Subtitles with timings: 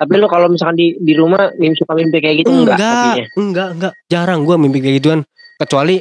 [0.00, 3.26] Tapi lu kalau misalkan di di rumah mimpi suka mimpi kayak gitu enggak, enggak, hobinya?
[3.36, 3.92] enggak, enggak.
[4.08, 5.20] Jarang gua mimpi kayak gituan.
[5.60, 6.00] Kecuali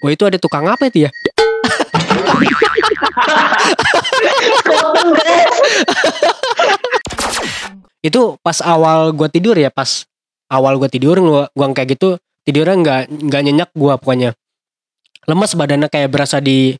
[0.00, 1.12] Wah itu ada tukang apa itu ya?
[8.00, 10.08] itu pas awal gua tidur ya, pas
[10.48, 12.16] awal gua tidur gua, gua kayak gitu
[12.48, 14.32] tidurnya nggak nggak nyenyak gua pokoknya.
[15.28, 16.72] Lemes badannya kayak berasa di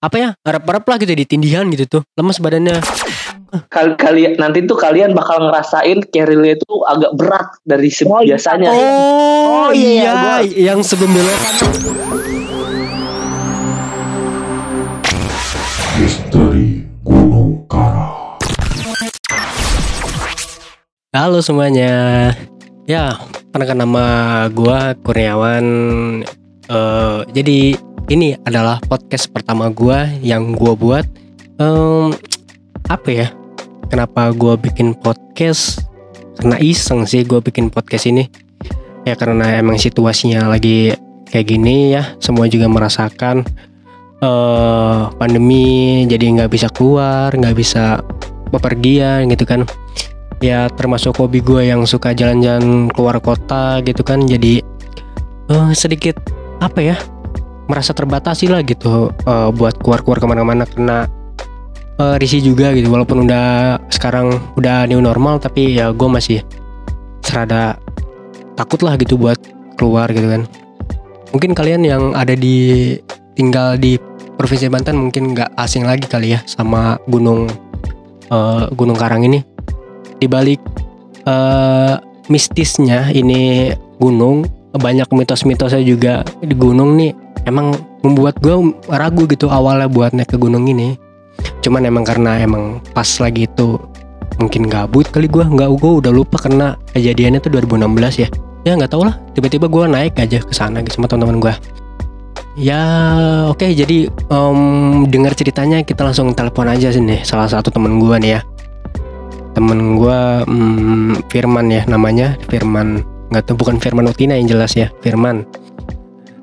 [0.00, 0.32] apa ya?
[0.40, 2.08] Rep-rep lah gitu di tindihan gitu tuh.
[2.16, 2.80] Lemes badannya.
[3.46, 8.34] Kali, kalian nanti tuh kalian bakal ngerasain carry itu agak berat dari se- Oh, iya.
[8.34, 8.70] biasanya.
[8.70, 8.84] Oh,
[9.46, 11.54] Oh, iya, iya, gua- yang sebelum belokan.
[15.96, 18.36] Misteri Gunung Kara.
[21.10, 22.30] Halo semuanya.
[22.84, 23.16] Ya,
[23.48, 24.04] perkenalkan nama
[24.50, 25.64] gua Kurniawan.
[26.66, 27.78] Eh, jadi
[28.08, 31.06] ini adalah podcast pertama gua yang gua buat.
[31.56, 32.12] Em,
[32.86, 33.28] apa ya?
[33.88, 35.82] Kenapa gua bikin podcast?
[36.36, 38.26] Karena iseng sih gua bikin podcast ini.
[39.06, 40.94] Ya karena emang situasinya lagi
[41.30, 42.16] kayak gini ya.
[42.18, 43.46] Semua juga merasakan
[44.16, 48.00] eh pandemi, jadi nggak bisa keluar, nggak bisa
[48.50, 49.66] bepergian gitu kan
[50.44, 54.60] ya termasuk hobi gue yang suka jalan-jalan keluar kota gitu kan jadi
[55.48, 56.20] eh, sedikit
[56.60, 56.96] apa ya
[57.66, 61.08] merasa terbatasi lah gitu eh, buat keluar-keluar ke mana-mana karena
[62.00, 62.88] eh, risih juga gitu.
[62.92, 66.40] Walaupun udah sekarang udah new normal tapi ya gue masih
[67.24, 67.76] serada
[68.54, 69.36] takut lah gitu buat
[69.76, 70.42] keluar gitu kan.
[71.34, 72.96] Mungkin kalian yang ada di
[73.36, 74.00] tinggal di
[74.36, 77.48] provinsi Banten mungkin nggak asing lagi kali ya sama gunung
[78.32, 79.44] eh, Gunung Karang ini.
[80.16, 80.60] Di balik
[81.28, 81.94] eh,
[82.26, 84.44] mistisnya ini gunung
[84.76, 87.14] banyak mitos-mitosnya juga di gunung nih
[87.48, 87.72] emang
[88.04, 90.98] membuat gue ragu gitu awalnya buat naik ke gunung ini
[91.64, 93.80] cuman emang karena emang pas lagi itu
[94.36, 98.28] mungkin gabut kali gue nggak gue udah lupa karena kejadiannya tuh 2016 ya.
[98.66, 101.54] Ya nggak tau lah tiba-tiba gue naik aja ke sana gitu sama teman-teman gue
[102.56, 102.82] ya
[103.52, 104.60] oke jadi em,
[105.06, 108.40] dengar ceritanya kita langsung telepon aja sih nih salah satu temen gue nih ya.
[109.56, 114.92] Temen gue hmm, Firman ya namanya Firman nggak tahu bukan Firman Utina yang jelas ya
[115.00, 115.48] Firman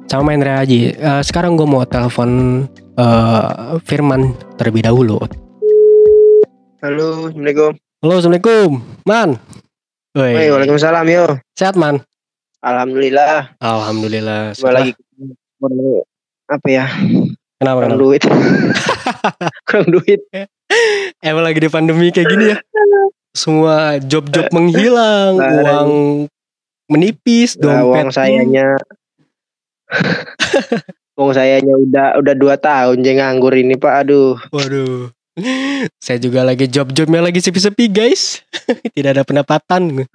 [0.05, 2.63] sama Mahendra Haji Eh, sekarang gue mau telepon
[2.95, 3.47] eh,
[3.81, 4.21] Firman
[4.55, 5.19] terlebih dahulu
[6.83, 7.71] Halo, Assalamualaikum.
[8.03, 8.69] halo assalamualaikum
[9.03, 9.29] Man
[10.13, 11.25] Woi, Waalaikumsalam yo.
[11.53, 12.03] sehat Man
[12.59, 13.55] Alhamdulillah.
[13.57, 14.91] Alhamdulillah Gua lagi
[16.45, 16.85] apa ya?
[17.55, 18.03] kenapa, Kurang kenapa?
[18.03, 18.21] duit.
[19.67, 20.19] Kurang duit.
[21.19, 22.57] emang lagi di pandemi kayak gini ya
[23.33, 25.91] semua job-job menghilang Nah, uang
[26.85, 28.67] menipis Lah, dompet uang sayanya.
[31.19, 33.93] uang sayanya udah udah dua tahun je nganggur ini Pak.
[34.05, 34.37] Aduh.
[34.49, 35.13] Waduh.
[35.97, 38.45] Saya juga lagi job-jobnya lagi sepi-sepi guys.
[38.95, 40.05] Tidak ada pendapatan.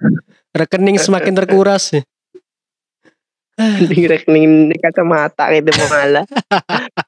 [0.55, 1.91] Rekening semakin terkuras.
[3.59, 6.23] Di rekening di kacamata gitu malah.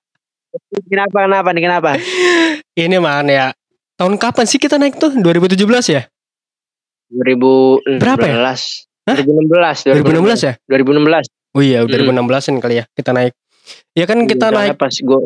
[0.91, 1.89] kenapa kenapa nih kenapa?
[2.75, 3.55] Ini man ya.
[3.95, 5.15] Tahun kapan sih kita naik tuh?
[5.15, 5.63] 2017
[5.95, 6.03] ya?
[7.11, 8.03] 2016.
[8.03, 8.35] Berapa ya?
[9.07, 9.15] Hah?
[9.15, 9.95] 2016.
[10.03, 10.53] 2016 ya?
[10.67, 11.40] 2016.
[11.51, 11.91] Oh iya, Hmm.
[11.91, 13.33] 2016an kali ya kita naik.
[13.93, 15.19] Ya kan kita Soalnya naik pas gua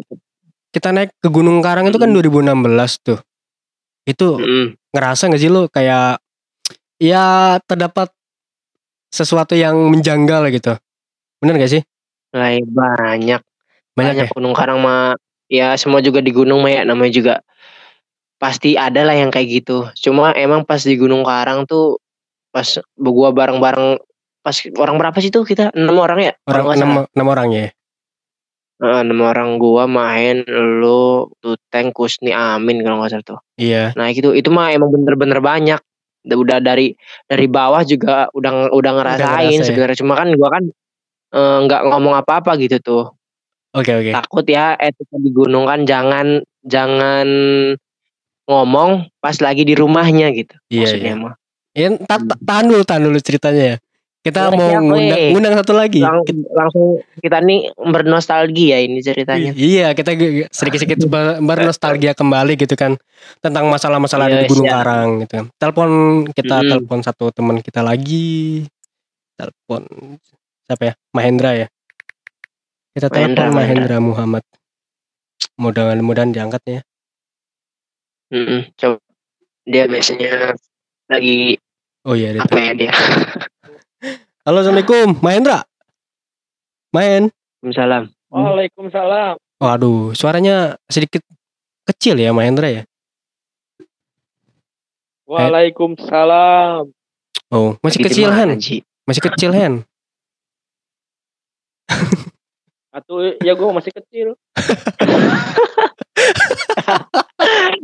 [0.74, 2.18] kita naik ke Gunung Karang itu kan Hmm.
[2.20, 3.20] 2016 tuh.
[4.06, 6.20] Itu Mm, ngerasa gak sih lu kayak
[7.00, 8.10] ya terdapat
[9.10, 10.76] sesuatu yang menjanggal gitu.
[11.40, 11.84] Bener gak sih?
[12.36, 13.40] ya, banyak Banyak,
[13.96, 14.28] banyak ya?
[14.36, 15.16] gunung karang mah
[15.48, 17.34] ya semua juga di gunung mah ya namanya juga
[18.36, 21.96] pasti ada lah yang kayak gitu cuma emang pas di gunung karang tuh
[22.52, 22.68] pas
[23.00, 24.04] gua bareng-bareng
[24.46, 27.68] pas orang berapa sih tuh kita enam orang ya Orang enam, enam orang ya.
[28.76, 33.98] Heeh, enam orang gua main lu tuteng kusni amin kalau nggak salah tuh Iya.
[33.98, 35.82] nah itu itu mah emang bener-bener banyak
[36.26, 36.94] udah dari
[37.26, 39.26] dari bawah juga udah udah ngerasain
[39.58, 39.66] ngerasa ya?
[39.66, 40.64] sebenarnya cuma kan gua kan
[41.34, 43.04] eh, nggak ngomong apa-apa gitu tuh
[43.74, 44.12] Oke oke.
[44.14, 47.28] takut ya etika di gunung kan jangan jangan
[48.46, 51.24] ngomong pas lagi di rumahnya gitu Iya, maksudnya iya.
[51.24, 51.36] mah
[51.76, 53.78] Ya, ta- ta- tahan dulu, tahan dulu ceritanya ya.
[54.26, 56.02] Kita Boleh, mau siap, ngundang, ngundang satu lagi.
[56.02, 60.18] Lang- langsung kita nih bernostalgia ini ceritanya iya, kita
[60.50, 62.98] sedikit-sedikit ber- bernostalgia kembali gitu kan
[63.38, 64.74] tentang masalah-masalah Iya, di Gunung siap.
[64.82, 65.46] Karang gitu.
[65.62, 65.90] Telepon
[66.34, 66.70] kita Mm-mm.
[66.74, 68.66] telepon satu teman kita lagi.
[69.38, 69.86] Telepon
[70.66, 70.94] siapa ya?
[71.14, 71.68] Mahendra ya.
[72.98, 74.44] Kita telepon Mahendra, Mahendra, Muhammad.
[75.62, 76.82] Mudah-mudahan diangkat ya.
[78.34, 78.98] Mm-mm, coba
[79.70, 80.58] dia biasanya
[81.14, 81.62] lagi
[82.06, 82.94] Oh iya, dia apa ya dia
[84.46, 85.66] Halo, Assalamualaikum, Mahendra.
[86.94, 87.34] Mahen.
[87.66, 89.42] Waalaikumsalam Waalaikumsalam.
[89.58, 91.26] Waduh, suaranya sedikit
[91.90, 92.86] kecil ya Mahendra ya.
[95.26, 96.94] Waalaikumsalam.
[97.50, 98.30] Oh, masih kecil.
[98.62, 98.86] Ji?
[99.10, 99.82] Masih kecil Hen.
[102.94, 104.38] Atau ya gue masih kecil.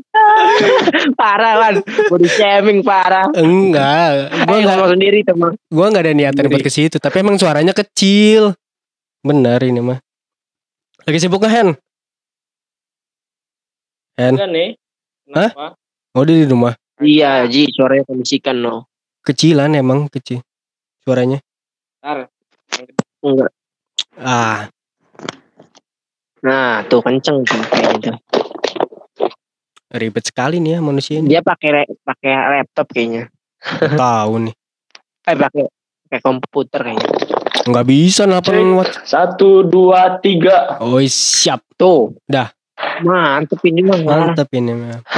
[1.19, 1.73] parah kan.
[2.07, 3.27] Body shaming parah.
[3.33, 5.51] Enggak, gua Ayo enggak ngomong sendiri teman.
[5.67, 8.53] gua enggak ada niatan buat ke situ, tapi emang suaranya kecil.
[9.21, 9.99] Benar ini mah.
[11.01, 11.69] Lagi sibuk nggak Hen?
[14.17, 14.69] Hen, Enggak nih.
[15.25, 15.65] Kenapa?
[16.11, 16.73] oh dia di rumah.
[17.01, 18.85] Iya, Ji, suaranya kondisikan no.
[19.21, 20.41] Kecilan emang kecil
[21.01, 21.41] suaranya.
[22.01, 22.29] Ntar.
[23.21, 23.51] Enggak.
[24.17, 24.69] Ah,
[26.41, 28.40] Nah, tuh kenceng tuh kayaknya tuh.
[29.95, 31.27] Ribet sekali nih ya manusia ini.
[31.31, 33.31] Dia pakai pakai laptop kayaknya.
[33.95, 34.55] Tahu nih.
[35.21, 35.69] Eh pakai
[36.09, 37.07] pakai komputer kayaknya.
[37.69, 38.89] Nggak bisa nelfon what.
[39.05, 40.81] Satu, dua, tiga.
[40.81, 41.61] Oh, siap.
[41.77, 42.17] Tuh.
[42.25, 42.49] Dah.
[43.05, 44.01] Mantep ini mah.
[44.01, 44.97] Mantap ini mah.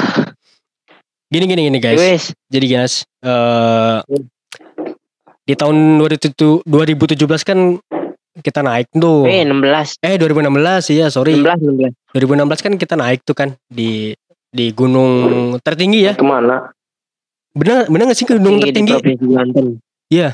[1.33, 1.97] Gini gini gini guys.
[1.97, 2.23] Wes.
[2.45, 3.97] Jadi guys, eh
[5.49, 7.59] di tahun 2017 2017 kan
[8.37, 9.25] kita naik tuh.
[9.25, 10.05] Eh 16.
[10.05, 11.41] Eh 2016 iya sorry.
[11.41, 12.13] 16 16.
[12.13, 14.13] 2016 kan kita naik tuh kan di
[14.53, 15.11] di gunung
[15.59, 16.13] tertinggi ya.
[16.13, 16.69] Ke mana?
[17.51, 18.93] Bener bener gak sih gunung Tinggi tertinggi?
[18.93, 19.65] Di Provinsi Banten.
[20.07, 20.29] Iya.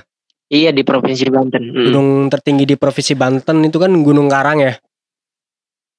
[0.49, 1.63] Iya di Provinsi Banten.
[1.65, 1.85] Mm.
[1.87, 4.73] Gunung tertinggi di provinsi Banten itu kan Gunung Karang ya.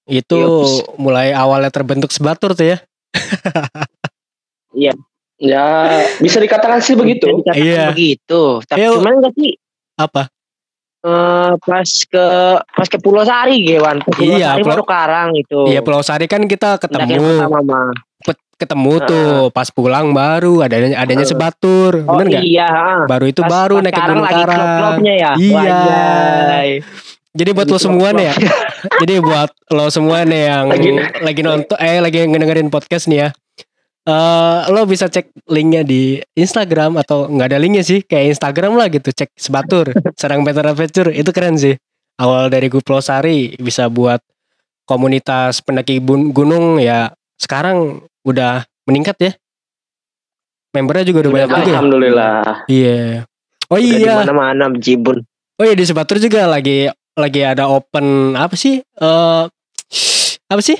[0.04, 0.98] Itu Yups.
[0.98, 2.78] mulai awalnya terbentuk sebatur tuh ya.
[5.40, 5.64] Ya,
[6.20, 7.24] bisa dikatakan sih begitu.
[7.26, 7.84] Bisa dikatakan Iya.
[7.90, 8.42] Begitu.
[8.60, 9.00] Tapi Ayo.
[9.00, 9.52] cuman enggak sih
[9.96, 10.22] Apa?
[11.00, 12.26] eh, pas ke
[12.60, 14.02] pas ke Pulau Sari Gewan.
[14.02, 15.60] Ke Pulau Iya, Sari Pulau- baru Karang itu.
[15.64, 17.88] Iya Pulau Sari kan kita ketemu pertama
[18.60, 22.04] ketemu tuh pas pulang baru adanya adanya sebatur.
[22.04, 22.44] Oh Bener nggak?
[22.44, 22.68] iya.
[23.08, 24.98] Baru itu Pas- baru pas naik ke Gunung Karang.
[25.02, 25.30] ya.
[25.34, 25.56] Iya.
[25.56, 26.68] Wajay.
[27.30, 28.34] Jadi buat lo semua nih ya.
[29.00, 30.92] jadi buat lo semua nih yang Lagi-
[31.22, 33.28] lagi, nonton eh lagi ngedengerin podcast nih ya.
[34.00, 38.88] Eh lo bisa cek linknya di Instagram atau nggak ada linknya sih kayak Instagram lah
[38.88, 41.76] gitu cek sebatur Serang Better Adventure itu keren sih
[42.16, 44.18] awal dari Pulau Sari bisa buat
[44.84, 49.32] komunitas pendaki gunung ya sekarang udah meningkat ya
[50.70, 51.74] membernya juga udah Udah banyak juga ya?
[51.74, 52.40] Alhamdulillah.
[52.68, 53.00] iya
[53.66, 55.18] oh Udah di iya mana-mana Jibun.
[55.56, 58.78] Oh iya di Sebatur juga lagi lagi ada open apa sih?
[58.80, 59.42] Eh
[60.46, 60.78] apa sih?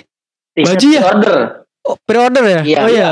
[0.56, 1.02] Baju ya?
[1.04, 1.36] Order.
[1.80, 2.60] Oh, pre-order ya?
[2.62, 2.78] Iya.
[2.80, 3.10] oh iya.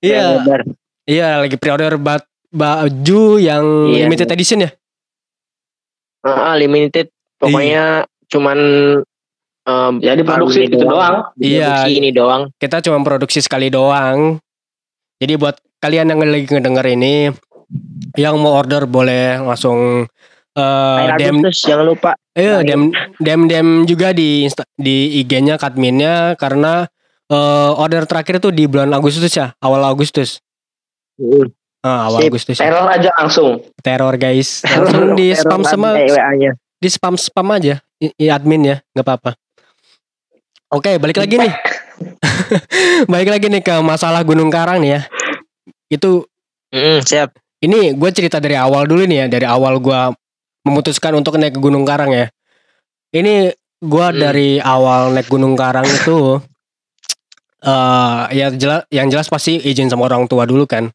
[0.00, 0.22] Iya.
[0.36, 0.60] leather.
[1.06, 4.06] Iya, lagi pre-order bat baju yang Iya.
[4.06, 4.70] limited edition ya?
[6.22, 7.08] Ah, limited.
[7.40, 8.58] Pokoknya cuman
[9.70, 11.30] em, Ya diproduksi gitu doang.
[11.36, 11.86] Iya.
[11.86, 12.42] Diproduksi ini doang.
[12.56, 14.42] Kita cuma produksi sekali doang.
[15.16, 17.14] Jadi buat kalian yang lagi ngedenger ini
[18.14, 20.04] yang mau order boleh langsung
[20.50, 22.10] eh Air DM Agustus jangan lupa.
[22.32, 26.90] eh DM DM DM juga di Insta, di IG-nya Kadminnya karena
[27.26, 30.42] eh order terakhir tuh di bulan Agustus ya, awal Agustus.
[31.16, 31.46] Uh,
[31.80, 32.28] Ah, awal Sip.
[32.28, 32.56] Agustus.
[32.56, 32.68] ya.
[32.68, 33.50] Teror aja langsung.
[33.80, 36.52] teror guys langsung di spam sama WA-nya.
[36.76, 39.30] di spam spam aja i admin ya nggak apa-apa
[40.70, 41.52] oke balik lagi nih
[43.12, 45.02] balik lagi nih ke masalah Gunung Karang nih ya
[45.88, 46.24] itu
[46.70, 47.34] Mm, siap.
[47.60, 50.00] ini gue cerita dari awal dulu nih ya dari awal gue
[50.62, 52.30] memutuskan untuk naik ke Gunung Karang ya
[53.10, 54.14] ini gue Hmm.
[54.16, 56.38] dari awal naik Gunung Karang itu
[57.60, 60.88] eh ya jelas yang jelas pasti izin sama orang tua dulu kan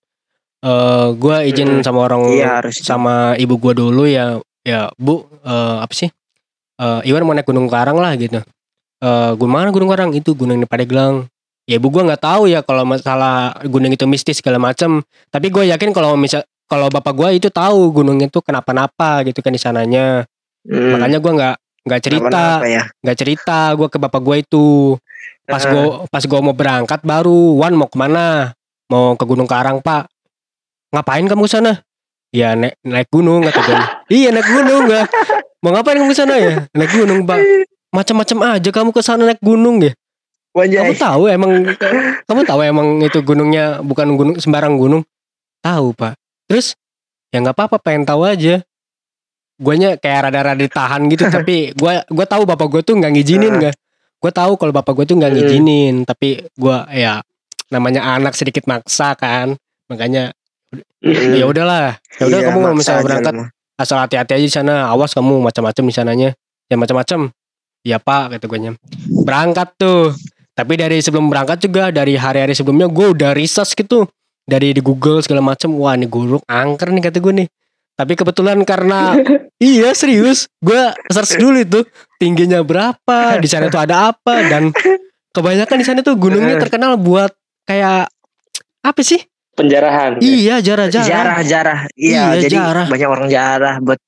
[0.61, 1.83] eh gue izin Mm.
[1.83, 2.79] sama orang Iya harus.
[2.79, 6.09] sama ibu gua dulu ya ya bu eh, apa sih
[6.75, 8.39] Eh Iwan mau naik Gunung Karang lah gitu
[9.01, 10.11] eh gunung mana Gunung Karang?
[10.15, 11.27] Itu gunung di Padeglang.
[11.65, 15.01] Ya ibu gua nggak tahu ya kalau masalah gunung itu mistis segala macam
[15.33, 19.49] tapi gue yakin kalau misal kalau bapak gua itu tahu gunung itu kenapa-napa gitu kan
[19.49, 20.29] di sananya.
[20.65, 22.83] Mm, makanya gua nggak nggak cerita ya.
[23.01, 24.93] nggak cerita gua ke bapak gua itu.
[25.49, 25.73] Pas Heeh.
[25.73, 28.53] gua pas gua mau berangkat baru Wan mau ke mana?
[28.85, 30.05] Mau ke Gunung Karang pak.
[30.93, 31.81] Ngapain kamu sana?
[32.29, 33.79] Ya naik naik gunung kata gue
[34.21, 35.05] iya naik gunung nggak
[35.65, 36.35] mau ngapain kamu sana?
[36.37, 37.41] Ya naik gunung pak
[37.95, 38.69] macam-macam aja.
[38.69, 39.95] Kamu ke sana naik gunung ya?
[40.51, 40.95] Kamu Wajay.
[40.95, 41.51] tahu emang
[42.27, 45.03] kamu tahu emang itu gunungnya bukan gunung sembarang gunung?
[45.59, 46.15] Tahu pak.
[46.47, 46.75] Terus
[47.31, 48.59] ya nggak apa-apa pengen tahu aja.
[49.55, 53.57] Guanya kayak rada-rada ditahan gitu tapi gua gua tahu bapak gue tuh nggak ngizinin Ah.
[53.67, 53.75] nggak.
[54.15, 55.37] Gue tahu kalau bapak gue tuh nggak Hmm.
[55.43, 57.19] ngizinin tapi gua ya
[57.67, 59.55] namanya anak sedikit maksa kan.
[59.87, 60.31] Makanya
[60.99, 61.95] Mm, ya udahlah.
[62.17, 63.35] Ya udah iya, kamu kalau maksa misalnya berangkat
[63.77, 64.73] asal hati-hati aja di sana.
[64.89, 66.29] Awas kamu macam-macam di sananya.
[66.67, 67.29] Ya macam-macam
[67.85, 68.73] ya pak kata gue
[69.23, 70.11] berangkat tuh.
[70.55, 74.09] Tapi dari sebelum berangkat juga dari hari-hari sebelumnya gue udah research gitu.
[74.45, 77.47] Dari di Google segala macam wah ini guruk angker nih kata gue nih.
[77.95, 79.13] Tapi kebetulan karena
[79.61, 80.49] iya serius.
[80.63, 80.79] Gue
[81.13, 81.79] search dulu itu
[82.17, 84.73] tingginya berapa di sana tuh ada apa dan
[85.35, 87.35] kebanyakan di sana tuh gunungnya terkenal buat
[87.67, 88.07] kayak
[88.81, 89.19] apa sih?
[89.55, 90.19] Penjarahan.
[90.19, 91.07] Iya, jarah-jarah.
[91.07, 92.87] jarah jarah iya, Iya, jadi jarah.
[92.91, 93.99] banyak orang jarah buat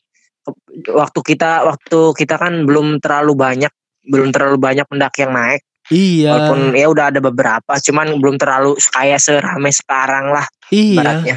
[0.85, 3.71] waktu kita waktu kita kan belum terlalu banyak
[4.07, 6.35] belum terlalu banyak pendaki yang naik Iya.
[6.35, 10.97] walaupun ya udah ada beberapa cuman belum terlalu kayak seramai sekarang lah Iya.
[10.99, 11.35] baratnya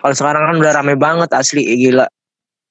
[0.00, 2.08] kalau sekarang kan udah rame banget asli gila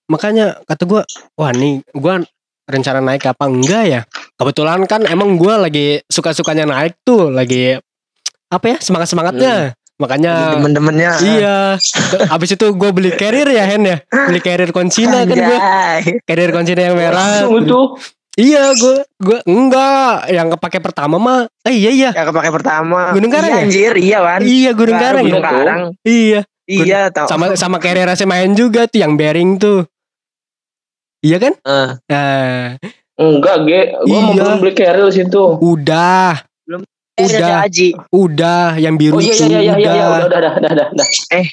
[0.09, 1.05] Makanya kata gua,
[1.37, 2.25] wah nih gua
[2.65, 4.01] rencana naik apa enggak ya?
[4.41, 7.77] Kebetulan kan emang gua lagi suka-sukanya naik tuh, lagi
[8.49, 9.77] apa ya semangat-semangatnya.
[9.99, 11.57] Makanya temen-temennya Iya.
[12.31, 13.97] Abis itu gue beli carrier ya Hen ya.
[14.07, 15.59] Beli carrier Concina kan gue.
[16.23, 17.43] Carrier Concina yang merah.
[17.43, 17.81] Langsung itu.
[18.39, 20.31] Iya gue gue enggak.
[20.31, 21.39] Yang kepake pertama mah.
[21.67, 22.09] Eh iya iya.
[22.15, 23.65] yang kepake pertama Gunung Karang iya, ya?
[23.67, 25.23] anjir iya Wan Iya Gunung Karang.
[25.27, 25.49] Gunung ya?
[25.51, 26.41] Karang Iya.
[26.65, 29.83] iya tau Sama sama carrier main juga tuh yang bearing tuh.
[31.19, 31.53] Iya kan?
[31.59, 32.79] Eh, Nah,
[33.19, 33.81] Enggak, Ge.
[34.07, 34.43] Gua mau Iya.
[34.47, 35.59] belum beli carrier situ.
[35.59, 36.39] udah,
[37.21, 37.39] Udah.
[37.39, 40.05] ada Haji udah yang biru Oh iya iya iya iya, iya.
[40.07, 40.07] udah.
[40.07, 40.87] udah udah udah udah udah.
[40.93, 41.07] udah.
[41.35, 41.47] Eh.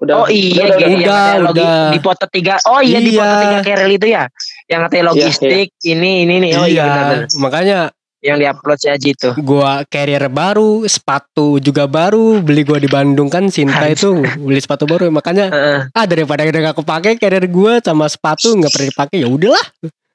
[0.00, 0.14] Udah.
[0.16, 1.90] Oh iya, udah, yang udah, katanya logi- udah.
[1.92, 2.54] di foto tiga.
[2.64, 3.20] Oh iya, di Iya.
[3.20, 4.24] foto tiga Kerel itu ya,
[4.64, 6.52] yang katanya logistik ini ini nih.
[6.56, 7.28] Oh iya, iya, benar-benar.
[7.36, 7.78] makanya
[8.20, 9.28] Yang diupload si Haji itu.
[9.40, 14.84] gua carrier baru, sepatu juga baru, beli gua di Bandung kan Sinta itu beli sepatu
[14.84, 15.78] baru makanya Heeh.
[15.90, 19.64] ah daripada udah gak kepake carrier gua sama sepatu nggak pernah dipakai ya udahlah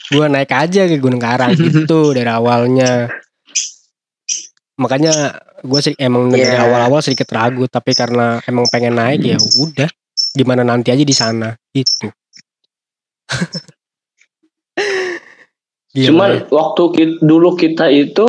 [0.08, 3.10] gua naik aja ke Gunung Karang gitu dari awalnya
[4.76, 5.14] makanya
[5.62, 6.62] gue sih emang dari Iya.
[6.62, 9.88] awal-awal sedikit ragu tapi karena emang pengen naik ya udah
[10.32, 12.12] gimana nanti aja di sana gitu
[15.96, 16.42] Gila Cuman ya.
[16.52, 18.28] waktu ki- dulu kita itu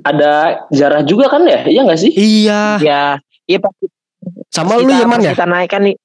[0.00, 1.66] ada jarah juga kan ya?
[1.66, 2.12] Iya nggak sih?
[2.14, 3.02] iya Ya,
[3.44, 3.74] iya pas
[4.46, 5.98] sama kita, lu ya man ya kita naik kan nih.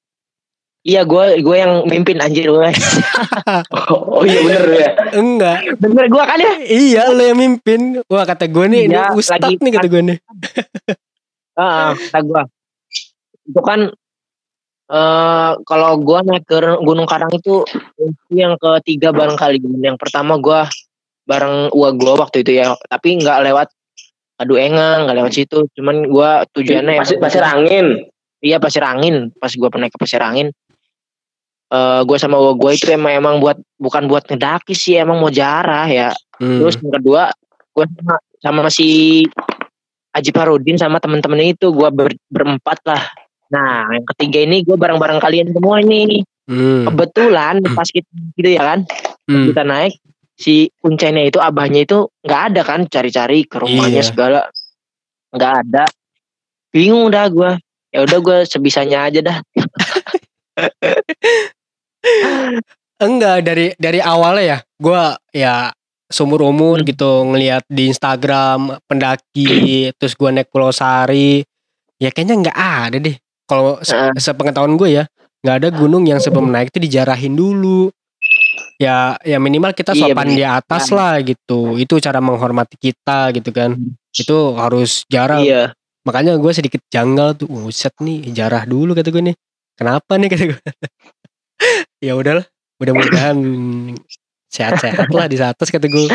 [0.80, 2.68] Iya, gue gue yang mimpin anjir gue.
[3.90, 4.90] Oh, iya bener ya.
[5.12, 6.52] enggak Bener gue kan ya?
[6.62, 10.02] iya lu yang mimpin wah kata gue nih ini Iya, ustad lagi- nih kata gue
[10.04, 10.18] nih
[11.56, 12.42] Heeh, kata gue.
[13.46, 13.80] Itu kan
[14.90, 17.62] eh kalau gue naik ke Gunung Karang itu
[18.28, 19.62] yang ketiga barangkali.
[19.78, 20.60] Yang pertama gue
[21.24, 23.68] bareng uang gue waktu itu ya, tapi nggak lewat
[24.36, 25.64] Adu Engang, nggak lewat situ.
[25.72, 28.04] Cuman gue tujuannya Pasir, pasir angin.
[28.40, 29.30] Iya pasir angin.
[29.36, 30.50] Pas gue pernah ke pasir angin,
[31.70, 35.86] eh gue sama gue itu emang emang buat bukan buat ngedaki sih, emang mau jarah
[35.86, 36.10] ya.
[36.42, 36.66] Hmm.
[36.66, 37.30] Terus yang kedua,
[37.72, 39.22] gue sama, sama si
[40.10, 43.02] Aji Parudin sama temen-temen itu gue ber, berempat lah.
[43.54, 46.26] Nah, yang ketiga ini gue bareng-bareng kalian semua ini.
[46.50, 46.90] Hmm.
[46.90, 48.82] Kebetulan pas kita gitu ya kan,
[49.30, 49.54] Hmm.
[49.54, 49.94] kita naik
[50.34, 54.08] si kuncainya itu abahnya itu nggak ada kan, cari-cari ke rumahnya Iya.
[54.10, 54.40] segala
[55.30, 55.86] nggak ada.
[56.74, 57.54] Bingung dah gue.
[57.94, 59.38] Ya udah gue sebisanya aja dah.
[63.00, 65.02] Enggak dari dari awalnya ya, gua
[65.32, 65.72] ya
[66.04, 66.86] sumur umur Hmm.
[66.86, 71.40] gitu ngelihat di Instagram pendaki, terus gua naik Pulau Sari,
[71.96, 73.16] ya kayaknya nggak ada deh.
[73.44, 75.04] Kalau se- sepengetahuan gue ya,
[75.42, 77.90] nggak ada gunung yang sebelum naik itu dijarahin dulu.
[78.78, 80.38] Ya, ya minimal kita Iya, sopan bener.
[80.38, 81.74] di atas lah gitu.
[81.76, 83.74] Itu cara menghormati kita gitu kan.
[84.14, 85.42] Itu harus jarah.
[85.42, 85.74] Iya.
[86.06, 89.36] Makanya gue sedikit janggal tuh, set nih jarah dulu kata gue nih.
[89.76, 90.60] Kenapa nih kata gue.
[92.06, 92.46] ya udahlah,
[92.80, 93.36] mudah-mudahan
[94.50, 96.06] sehat-sehat lah di atas kata gue.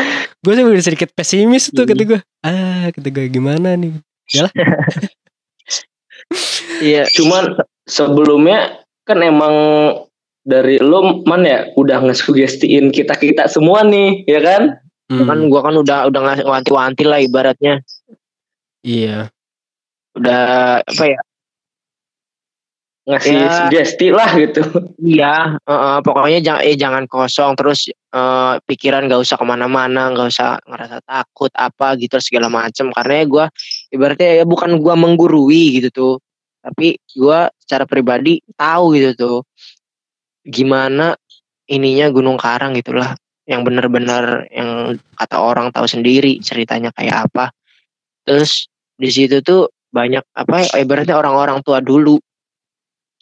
[0.44, 2.20] Gue sih udah sedikit pesimis tuh kata gue.
[2.44, 3.96] Ah, kata gue gimana nih?
[6.82, 7.06] Iya.
[7.14, 7.54] Cuman
[7.86, 9.54] sebelumnya kan emang
[10.42, 14.62] dari lo man ya udah ngesugestiin kita kita semua nih ya kan
[15.06, 17.78] Hmm, Kan gua kan udah udah ngasih wanti-wanti lah ibaratnya.
[18.82, 19.30] iya,
[20.18, 20.42] Udah
[20.82, 21.20] apa ya?
[23.06, 23.50] Ngasih Ya.
[23.54, 24.66] sugesti lah gitu
[24.98, 30.26] Iya, heeh, pokoknya jangan eh jangan kosong terus eh, pikiran gak usah ke mana-mana, gak
[30.34, 32.90] usah ngerasa takut apa gitu segala macam.
[32.90, 33.44] Karena ya gue
[33.94, 36.14] ibaratnya ya bukan gua menggurui gitu tuh,
[36.66, 39.38] tapi gua secara pribadi tahu gitu tuh
[40.42, 41.14] gimana
[41.70, 43.14] ininya Gunung Karang gitulah,
[43.46, 47.54] yang benar-benar yang kata orang tahu sendiri ceritanya kayak apa.
[48.26, 48.66] Terus
[48.98, 52.18] di situ tuh banyak apa ya, ibaratnya orang-orang tua dulu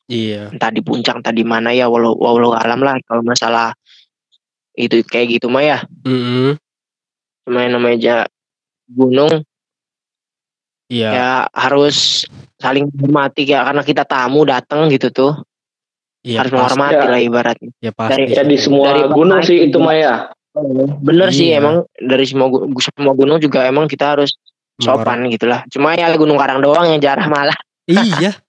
[0.06, 0.49] iya.
[0.52, 3.73] entah di puncak entah di mana ya walau walau alam lah kalau masalah
[4.75, 6.58] itu kayak gitu mah ya Mm-mm,
[7.44, 8.16] cuma yang namanya
[8.87, 9.42] gunung
[10.84, 12.28] Iya, ya harus
[12.61, 15.32] saling menghormati ya karena kita tamu datang gitu tuh
[16.20, 17.08] iya harus pasti, menghormati Ya.
[17.08, 18.12] lah ibaratnya ya pasti.
[18.12, 19.87] Dari- ya di semua Dari gunung sih itu juga.
[19.88, 20.12] Maya
[21.02, 21.64] bener sih Iya.
[21.64, 22.46] emang dari semua
[22.78, 24.37] semua gunung juga emang kita harus
[24.76, 27.56] sopan gitulah cuma ya Gunung Karang doang yang jarah malah
[27.88, 28.37] iya.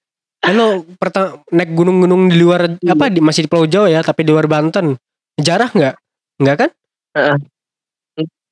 [0.45, 2.93] Kalau pertama naik gunung-gunung di luar Iya.
[2.93, 4.93] apa di masih di Pulau Jawa ya, tapi di luar Banten.
[5.41, 5.95] Jarah nggak?
[6.41, 6.69] Nggak kan?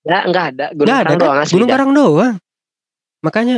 [0.04, 1.22] ya nggak ada Gunung Nggak Karang kan?
[1.24, 1.70] doang asli Gunung.
[1.72, 2.36] Karang doang.
[3.24, 3.58] Makanya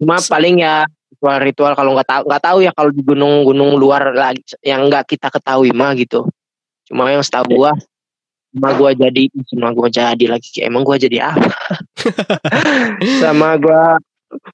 [0.00, 0.82] cuma paling ya
[1.14, 5.28] ritual-ritual kalau nggak tahu nggak tahu ya kalau di gunung-gunung luar lagi yang nggak kita
[5.30, 6.26] ketahui mah gitu.
[6.88, 7.72] Cuma yang setahu gua
[8.52, 11.52] sama gua jadi sama gua jadi lagi emang gua jadi apa?
[13.22, 14.00] sama gua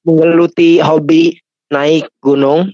[0.05, 1.39] menggeluti hobi
[1.69, 2.69] naik gunung.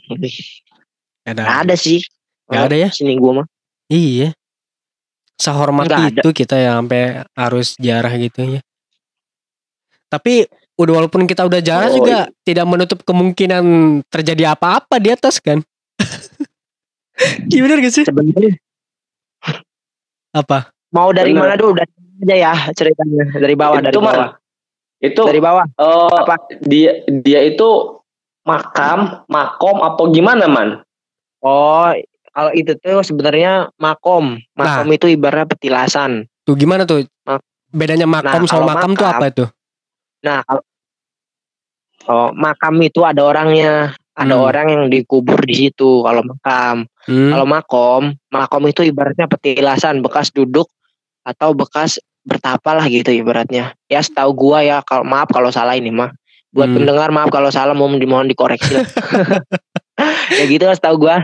[1.28, 1.42] Ada.
[1.44, 2.00] Nggak ada sih.
[2.48, 2.90] Nggak ada ya?
[2.92, 3.48] Sini gua mah.
[3.92, 4.34] Iya.
[5.36, 6.08] Sehormat ada.
[6.08, 8.62] itu kita ya sampai harus jarah gitu ya.
[10.08, 10.48] Tapi
[10.80, 13.64] udah walaupun kita udah jarah Oh, juga tidak menutup kemungkinan
[14.08, 15.60] terjadi apa-apa di atas kan.
[17.48, 18.04] Iya bener gak sih?
[18.04, 18.60] Sebenarnya
[20.36, 20.68] Apa?
[20.92, 21.48] mau dari Bener.
[21.48, 21.92] mana dulu dari
[22.24, 24.30] aja ya ceritanya dari bawah dari itu man bawah
[25.04, 26.36] itu dari bawah eh, Apa?
[26.64, 28.00] dia dia itu
[28.46, 30.70] makam makom apa gimana man
[31.42, 31.92] oh
[32.30, 34.80] kalau itu tuh sebenarnya makom Nah.
[34.80, 37.02] makom itu ibaratnya petilasan Tuh gimana tuh?
[37.26, 39.46] Mak- Bedanya makom Nah, sama kalau makam tuh makam, apa itu?
[40.22, 40.62] nah kalau
[42.06, 43.74] oh makam itu ada orangnya
[44.16, 44.48] ada Hmm.
[44.48, 47.30] orang yang dikubur di situ kalau makam Hmm.
[47.34, 50.70] kalau makom makom itu ibaratnya petilasan bekas duduk
[51.22, 55.90] atau bekas bertapa lah gitu ibaratnya ya setahu gua ya kalau maaf kalau salah ini
[55.90, 56.10] mah
[56.56, 56.76] buat Hmm.
[56.80, 58.80] pendengar maaf kalau salah mohon dimohon dikoreksi
[60.40, 61.20] ya gitu lah setahu gua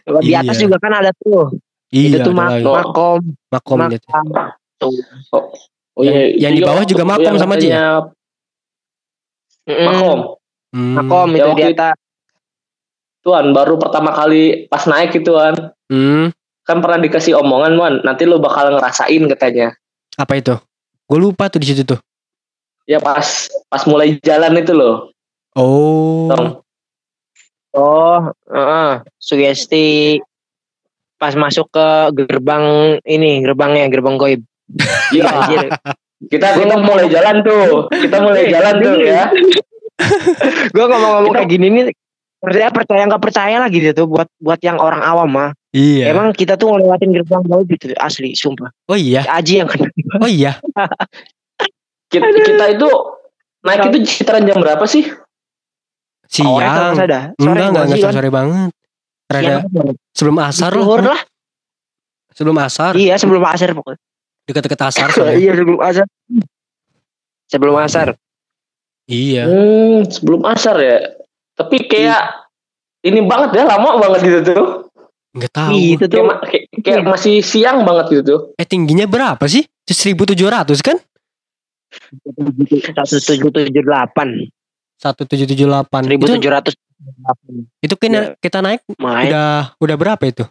[0.00, 0.62] Kalau di atas Iya.
[0.64, 1.54] juga kan ada tuh
[1.90, 2.64] iya, itu tuh ada mak lagi.
[2.64, 4.06] makom makom gitu.
[4.10, 4.92] oh
[5.98, 7.84] Yang- iya yang itu di bawah juga makom sama aja ya?
[9.68, 10.18] makom
[10.68, 10.94] Hmm.
[10.94, 11.96] makom Ya, itu waktu di itu- atas
[13.20, 15.54] tuan baru pertama kali pas naik gitu kan
[15.86, 16.28] Hmm.
[16.62, 19.72] kan pernah dikasih omongan man nanti lu bakal ngerasain katanya
[20.14, 20.54] Apa itu?
[21.04, 21.96] Gue lupa tuh di situ tuh.
[22.88, 25.12] Ya pas pas mulai jalan itu loh
[25.58, 26.30] Oh.
[26.30, 26.62] Tong.
[27.74, 28.90] oh heeh.
[29.18, 30.18] sugesti
[31.18, 34.40] pas masuk ke gerbang ini gerbangnya gerbang goib
[35.14, 35.66] iya
[36.30, 39.24] kita kita mulai jalan tuh kita mulai jalan tuh ya
[40.74, 41.84] gue ngomong-ngomong kayak gini nih
[42.38, 46.16] percaya percaya nggak percaya lah gitu tuh buat buat yang orang awam mah Iya.
[46.16, 49.20] emang kita tuh ngelewatin gerbang goib gitu asli sumpah Oh iya.
[49.28, 50.56] Aji yang kena Oh iya.
[52.08, 52.88] kita, kita itu
[53.60, 55.04] naik itu sekitaran jam berapa sih
[56.24, 56.94] sore Siang.
[57.00, 57.24] dah.
[57.32, 58.12] sore Enggak, enggak, nggak enggak sih, kan?
[58.12, 58.70] sore banget.
[59.26, 59.62] Rada Siang.
[60.10, 61.08] sebelum asar Zuhur lah.
[61.10, 61.20] lah
[62.30, 62.92] Sebelum asar.
[62.94, 64.00] iya sebelum asar pokoknya
[64.44, 65.36] Deket-deket asar soalnya.
[65.36, 66.06] iya sebelum asar
[67.46, 68.08] sebelum asar
[69.04, 69.42] Iya.
[69.42, 70.98] hmm, sebelum asar ya
[71.54, 72.44] tapi kayak
[73.00, 74.64] ini banget ya lama banget gitu tuh
[75.30, 75.72] Enggak tahu.
[75.72, 79.64] itu kayak, tuh ma- kayak, kayak masih siang banget gitu tuh Eh tingginya berapa sih?
[79.82, 80.36] 1700
[80.78, 80.96] kan?
[82.98, 84.48] Satu tujuh tujuh delapan.
[84.98, 86.04] 1778.
[86.04, 86.74] seribu Itu, tujuh ratus.
[87.78, 89.30] Itu kita, kita naik main.
[89.30, 90.44] udah udah berapa itu?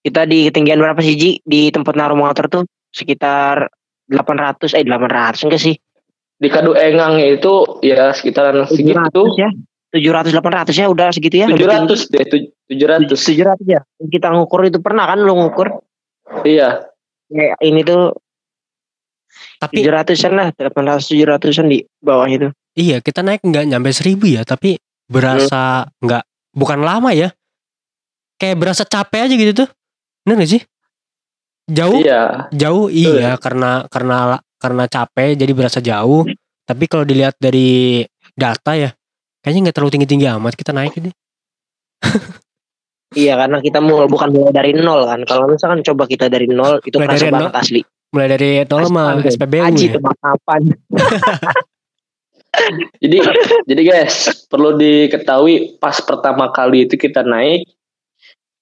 [0.00, 1.30] kita di ketinggian berapa sih Ji?
[1.44, 3.68] Di tempat naruh motor tuh sekitar
[4.08, 5.74] 800 eh 800 enggak sih?
[6.40, 8.96] Di kadu engangnya itu ya sekitaran segitu.
[8.96, 9.50] 700 ya?
[9.92, 10.32] 700
[10.72, 11.46] 800 ya udah segitu ya?
[11.52, 12.24] Tujuh ratus deh
[12.72, 13.18] tujuh ratus.
[13.20, 13.80] 700 ya?
[14.08, 15.84] Kita ngukur itu pernah kan lu ngukur?
[16.48, 16.88] Iya.
[17.30, 18.16] Kayak ini tuh
[19.60, 22.48] Tapi 700an lah 800 700an di bawah itu.
[22.76, 24.78] Iya kita naik nggak nyampe 1000 ya, tapi
[25.10, 26.22] berasa nggak
[26.54, 27.28] bukan lama ya.
[28.40, 29.68] Kayak berasa capek aja gitu tuh.
[30.24, 30.62] Bener gak sih?
[31.68, 32.00] Jauh?
[32.00, 32.48] Iya.
[32.56, 36.24] Jauh iya karena karena karena capek jadi berasa jauh.
[36.64, 38.90] Tapi kalau dilihat dari data ya
[39.44, 41.10] kayaknya nggak terlalu tinggi tinggi amat kita naik ini.
[43.10, 45.26] Iya karena kita mau bukan mulai dari nol kan.
[45.26, 49.22] Kalau misalkan coba kita dari nol itu Mulai kerasa banget asli mulai dari nol sama.
[49.22, 49.92] SPBU Aji ya.
[49.98, 50.62] tebak kapan
[53.02, 53.18] jadi
[53.70, 57.70] jadi guys perlu diketahui pas pertama kali itu kita naik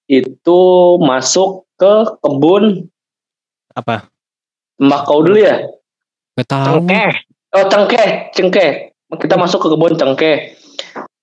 [0.08, 0.60] itu
[1.04, 1.92] masuk ke
[2.24, 2.88] kebun.
[3.76, 4.08] Apa?
[4.80, 5.68] Tembakau dulu ya?
[6.34, 6.88] Tahu.
[6.88, 7.12] Cengkeh.
[7.54, 8.70] Oh cengkeh cengkeh.
[9.20, 10.36] Kita masuk ke kebun cengkeh.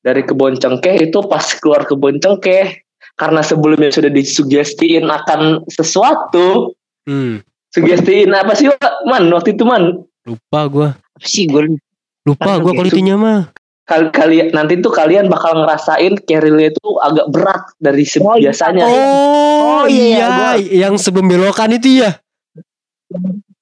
[0.05, 2.85] Dari kebun cengkeh itu pas keluar kebun cengkeh
[3.17, 6.77] karena sebelumnya sudah disugestiin akan sesuatu
[7.09, 7.41] hmm,
[7.75, 9.03] sugestiin apa sih Wak?
[9.05, 10.07] man waktu itu man.
[10.23, 10.89] Lupa gua.
[10.95, 11.75] Apa sih gue
[12.23, 12.57] lupa.
[12.57, 12.79] Gua Oke.
[12.79, 13.41] kualitinya mah.
[13.85, 18.49] Kali kalian nanti tuh kalian bakal ngerasain carry itu agak berat dari se- Oh, iya.
[18.49, 18.85] biasanya.
[18.87, 22.17] Oh, Oh, iya, iya yang sebelum belokan itu ya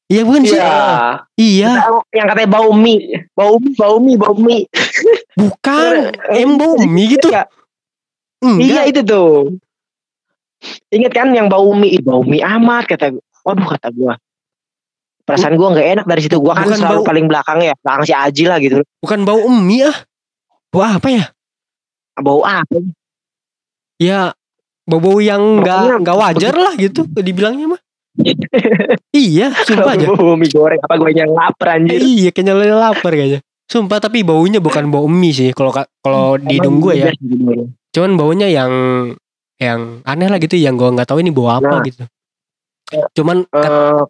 [0.08, 0.56] iya bukan sih?
[0.56, 1.26] Iya.
[1.36, 1.72] Iya.
[2.14, 3.28] Yang katanya bau mie.
[3.34, 4.70] Bau mie bau mie bau mie.
[5.34, 6.14] Bukan.
[6.32, 7.28] Em bau mie gitu.
[7.28, 7.50] Iya,
[8.40, 8.64] enggak.
[8.64, 9.58] Iya itu tuh.
[10.88, 11.98] Ingat kan yang bau mie?
[12.00, 13.24] Bau mie amat kata gua.
[13.44, 14.16] Waduh kata gua.
[15.24, 16.36] Perasaan gua nggak enak dari situ.
[16.38, 17.74] Gua kan Bukan selalu bau- paling belakang ya.
[17.78, 18.84] Belakang si Aji lah gitu.
[19.00, 19.98] Bukan bau mie ah.
[20.68, 21.24] Bau apa ya?
[22.16, 22.76] Bau apa?
[23.96, 24.36] Ya
[24.84, 27.82] bau-bau yang nggak nggak wajar lah gitu dibilangnya mah.
[29.14, 30.10] Iya sumpah aja.
[30.10, 30.80] Bau mie goreng.
[30.80, 32.00] Apa gue yang lapar Eh, anjir?
[32.00, 33.40] Iya kayaknya lo lapar kayaknya.
[33.64, 37.10] Sumpah tapi baunya bukan bau mie sih kalau ka- kalau di hidung gue ya.
[37.90, 38.72] Cuman baunya yang
[39.56, 41.84] yang aneh lah gitu yang gue nggak tahu ini bau apa Nah.
[41.84, 42.04] gitu.
[43.14, 44.02] Cuman Eh,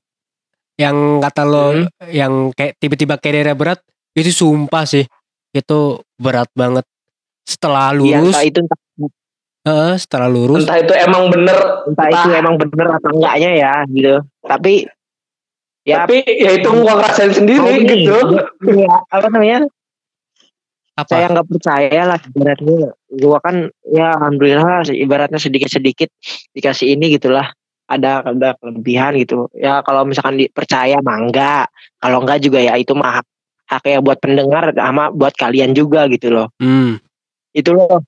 [0.77, 1.85] yang kata lo Hmm.
[2.09, 3.79] yang kayak tiba-tiba kayak daerah berat
[4.13, 5.05] itu sumpah sih
[5.53, 5.79] itu
[6.17, 6.81] berat banget
[7.45, 8.79] setelah iya, lurus entah itu entah,
[9.69, 14.15] eh, setelah lurus Entah itu emang bener, entah itu emang bener atau enggaknya ya gitu.
[14.41, 14.73] Tapi
[15.85, 18.17] ya tapi ya itu gua ngerasain sendiri Oh, ini, gitu.
[18.65, 19.59] Iya, apa namanya?
[20.93, 22.89] apa Saya nggak percaya lah ibaratnya.
[23.13, 23.55] Gua kan
[23.89, 26.09] ya alhamdulillah ibaratnya sedikit-sedikit
[26.53, 27.53] dikasih ini gitulah.
[27.99, 29.49] Ada ada kelebihan gitu.
[29.57, 31.65] Ya kalau misalkan dipercaya mah enggak.
[32.01, 33.25] Kalau enggak juga ya itu mah hak,
[33.69, 36.47] hak ya buat pendengar sama buat kalian juga gitu loh.
[36.57, 36.99] hmm.
[37.53, 38.01] Itu loh.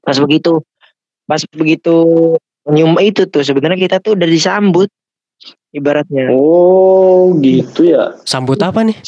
[0.00, 0.64] Pas begitu
[1.28, 1.94] pas begitu
[2.66, 4.88] nyium itu tuh sebenarnya kita tuh udah disambut
[5.70, 6.28] ibaratnya.
[6.34, 8.18] Oh, gitu ya.
[8.26, 8.98] sambut apa nih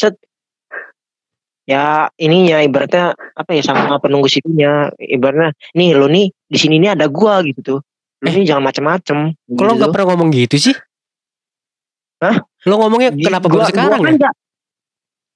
[1.63, 6.99] ya ininya ibaratnya apa ya sama penunggu situnya ibaratnya nih lo nih di sini nih
[6.99, 7.81] ada gua gitu tuh
[8.23, 8.33] lo Eh.
[8.33, 9.19] nih jangan macem-macem
[9.51, 9.79] kalau gitu.
[9.79, 10.77] nggak pernah ngomong gitu sih
[12.19, 12.37] Hah?
[12.63, 14.31] lo ngomongnya Gi- kenapa gua- baru sekarang gua kan ya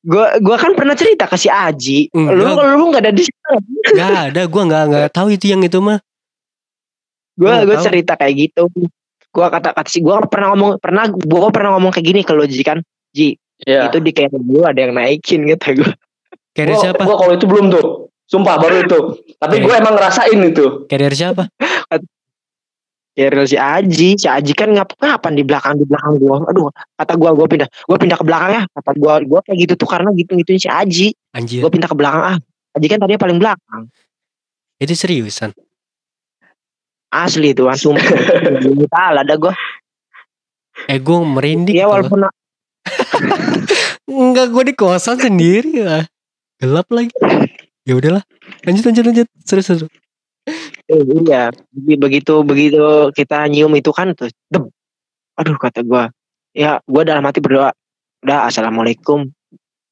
[0.03, 2.65] gua gua kan pernah cerita ke si Aji lu Enggak.
[2.73, 5.99] lu nggak ada di sana nggak ada gue nggak nggak tahu itu yang itu mah
[7.35, 7.85] gua gua tahu.
[7.85, 8.63] cerita kayak gitu
[9.29, 12.47] gua kata kata si gua pernah ngomong pernah gua pernah ngomong kayak gini ke lo
[12.47, 12.79] Ji kan
[13.11, 13.89] Ji Ya.
[13.89, 15.91] itu di kayak gua ada yang naikin gitu gua
[16.53, 17.87] kayak Gua, siapa gua kalau itu belum tuh.
[18.27, 18.99] Sumpah baru itu.
[19.39, 20.83] Tapi gue emang ngerasain itu.
[20.85, 21.47] kayak dari siapa
[23.17, 26.69] ya real si Aji si Aji kan ngap ngapan di belakang di belakang gua aduh
[27.01, 29.89] kata gua gua pindah gua pindah ke belakang ya kata gua gua kayak gitu tuh
[29.89, 32.39] karena gitu gituin si Aji anjir gue pindah ke belakang ah
[32.77, 33.83] Aji kan tadinya paling belakang
[34.77, 35.57] itu seriusan
[37.09, 39.53] asli tuh langsung tahu ada gue
[40.93, 41.97] eh gue merinding ya tau.
[41.97, 42.29] walaupun
[44.07, 46.05] Enggak gue di kosan sendiri lah.
[46.63, 47.13] Gelap lagi.
[47.83, 48.23] Ya udahlah.
[48.63, 49.29] Lanjut lanjut lanjut.
[49.43, 49.87] Seru seru.
[50.91, 51.51] Eh, iya.
[51.75, 54.71] Begi- begitu begitu kita nyium itu kan tuh dem
[55.37, 56.05] aduh kata gue
[56.57, 57.71] ya gue dalam hati berdoa
[58.25, 59.29] udah assalamualaikum.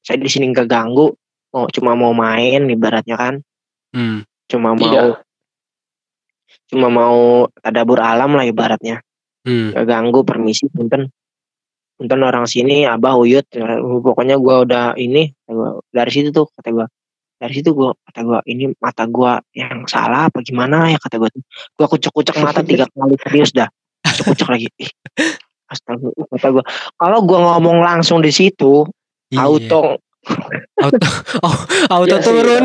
[0.03, 1.13] Saya di sini nggak ganggu.
[1.55, 3.35] Mau cuma mau main ibaratnya kan.
[3.95, 4.27] Hmm.
[4.45, 5.17] cuma mau Iya.
[6.67, 8.99] cuma mau tadabur alam lah ibaratnya.
[9.45, 9.71] Hmm.
[9.71, 11.07] gak ganggu permisi punten.
[11.95, 13.47] Punten orang sini abah uyut.
[13.55, 16.87] Ya, pokoknya gua udah ini gua, dari situ tuh kata gua
[17.35, 20.97] dari situ gua kata gua ini mata gua yang salah apa gimana ya?
[20.99, 21.43] kata gua tuh.
[21.75, 23.67] Gua kucek-kucek mata tiga kali serius dah.
[24.01, 24.67] Kucek-kucek lagi.
[24.79, 24.91] Ih,
[25.67, 26.63] astaga kata gua.
[26.95, 28.87] Kalau gua ngomong langsung di situ
[29.33, 29.41] Iya.
[29.41, 29.97] auto.
[30.79, 31.07] Auto
[31.45, 31.57] oh,
[31.91, 32.63] auto sih, turun.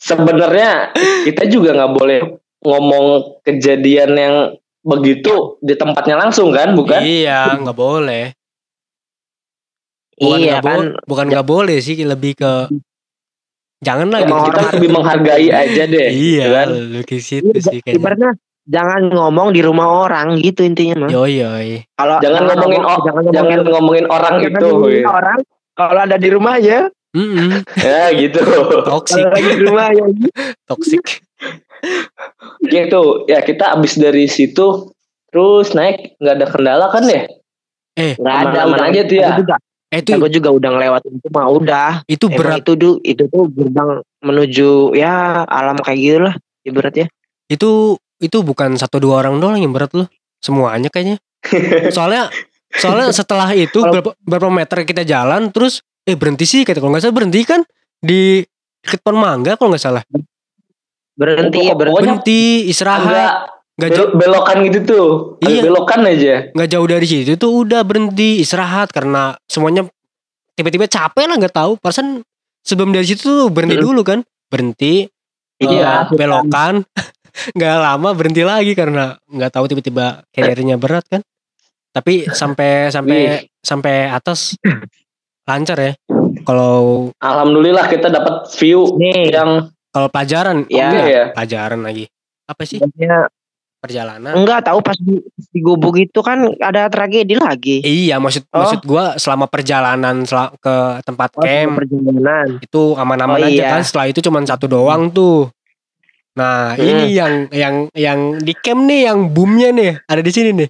[0.00, 0.90] Sebenarnya
[1.22, 2.20] kita juga nggak boleh
[2.60, 3.04] ngomong
[3.46, 4.36] kejadian yang
[4.80, 7.00] begitu di tempatnya langsung kan, bukan?
[7.00, 8.32] Iya, nggak boleh.
[10.20, 10.76] Bukan iya nggak kan.
[10.76, 12.52] bo- bukan nggak boleh sih, lebih ke
[13.80, 14.48] jangan lah Emang gitu.
[14.52, 16.08] kita lebih menghargai aja deh.
[16.30, 16.68] Iya, kan?
[17.02, 17.96] ke situ sih kayaknya.
[17.96, 18.30] ibaratnya
[18.62, 21.70] jangan ngomong di rumah orang gitu intinya mah Yoi yoi.
[21.92, 24.66] kalau Jangan ngomongin ngomong- o- jangan Jangan ngomongin ngomongin orang jangan itu.
[24.68, 25.38] ngomongin orang
[25.72, 26.78] kalau ada di rumah aja
[27.10, 27.50] Mm-mm.
[27.82, 28.38] Ya gitu.
[29.26, 30.02] Lagi di rumah aja
[30.70, 31.02] toxic.
[32.64, 33.02] gitu.
[33.26, 34.92] Ya kita abis dari situ
[35.26, 37.26] terus naik nggak ada kendala kan ya?
[37.96, 39.30] nggak ada udah aja tuh ya.
[39.90, 42.58] Eh itu aku juga udah ngelewat itu mah udah itu Emang berat.
[42.62, 43.90] itu tuh itu tuh gerbang
[44.22, 47.06] menuju ya alam kayak gitu lah ibaratnya
[47.46, 50.06] Itu itu bukan satu dua orang doang yang berat loh.
[50.38, 51.18] Semuanya kayaknya.
[51.96, 52.30] Soalnya
[52.70, 57.02] soalnya setelah itu berapa, berapa meter kita jalan terus eh berhenti sih kata kalau nggak
[57.02, 57.60] salah berhenti kan
[57.98, 58.46] di
[58.80, 60.04] dekat pohon mangga kalau nggak salah.
[61.12, 63.02] berhenti ya berhenti Berhenti istirahat.
[63.04, 63.32] agak
[63.80, 65.06] Nggak jauh, bel- belokan gitu tuh.
[65.40, 65.62] Iya.
[65.64, 66.34] belokan aja.
[66.52, 69.88] nggak jauh dari situ tuh udah berhenti istirahat karena semuanya
[70.52, 71.80] tiba-tiba capek lah nggak tahu.
[71.80, 72.20] Perasaan
[72.60, 73.86] sebelum dari situ tuh berhenti Hmm.
[73.86, 74.20] dulu kan.
[74.46, 75.08] Berhenti.
[75.56, 76.84] Iya, eh, belokan.
[77.56, 81.22] nggak lama berhenti lagi karena nggak tahu tiba-tiba carriernya berat kan.
[81.90, 83.18] Tapi sampai sampai
[83.58, 84.54] sampai atas
[85.48, 85.92] lancar ya.
[86.40, 90.86] Kalau Alhamdulillah kita dapat view nih yang kalau pelajaran Ya.
[90.86, 91.24] enggak, ya.
[91.34, 92.04] pelajaran lagi.
[92.46, 92.78] Apa sih?
[93.80, 94.36] Perjalanan.
[94.36, 95.16] enggak tahu pas di,
[95.48, 98.60] di gubuk itu kan ada tragedi lagi Iya, maksud Oh.
[98.60, 103.70] maksud gua selama perjalanan sel- ke tempat Oh, camp perjalanan itu aman-aman Oh, aja iya.
[103.72, 103.80] kan.
[103.80, 105.48] Setelah itu cuma satu doang tuh.
[106.32, 106.84] Nah, Hmm.
[106.84, 110.68] ini yang yang yang di camp nih yang boomnya nih ada di sini nih.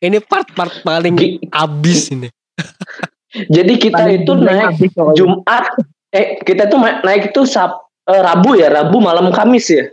[0.00, 2.26] Ini part-part paling Gi- abis ini.
[3.48, 4.90] jadi kita Paling itu naik.
[5.14, 5.78] Jumat
[6.10, 9.86] eh kita tuh naik itu Sab eh, Rabu ya, Rabu malam Kamis ya.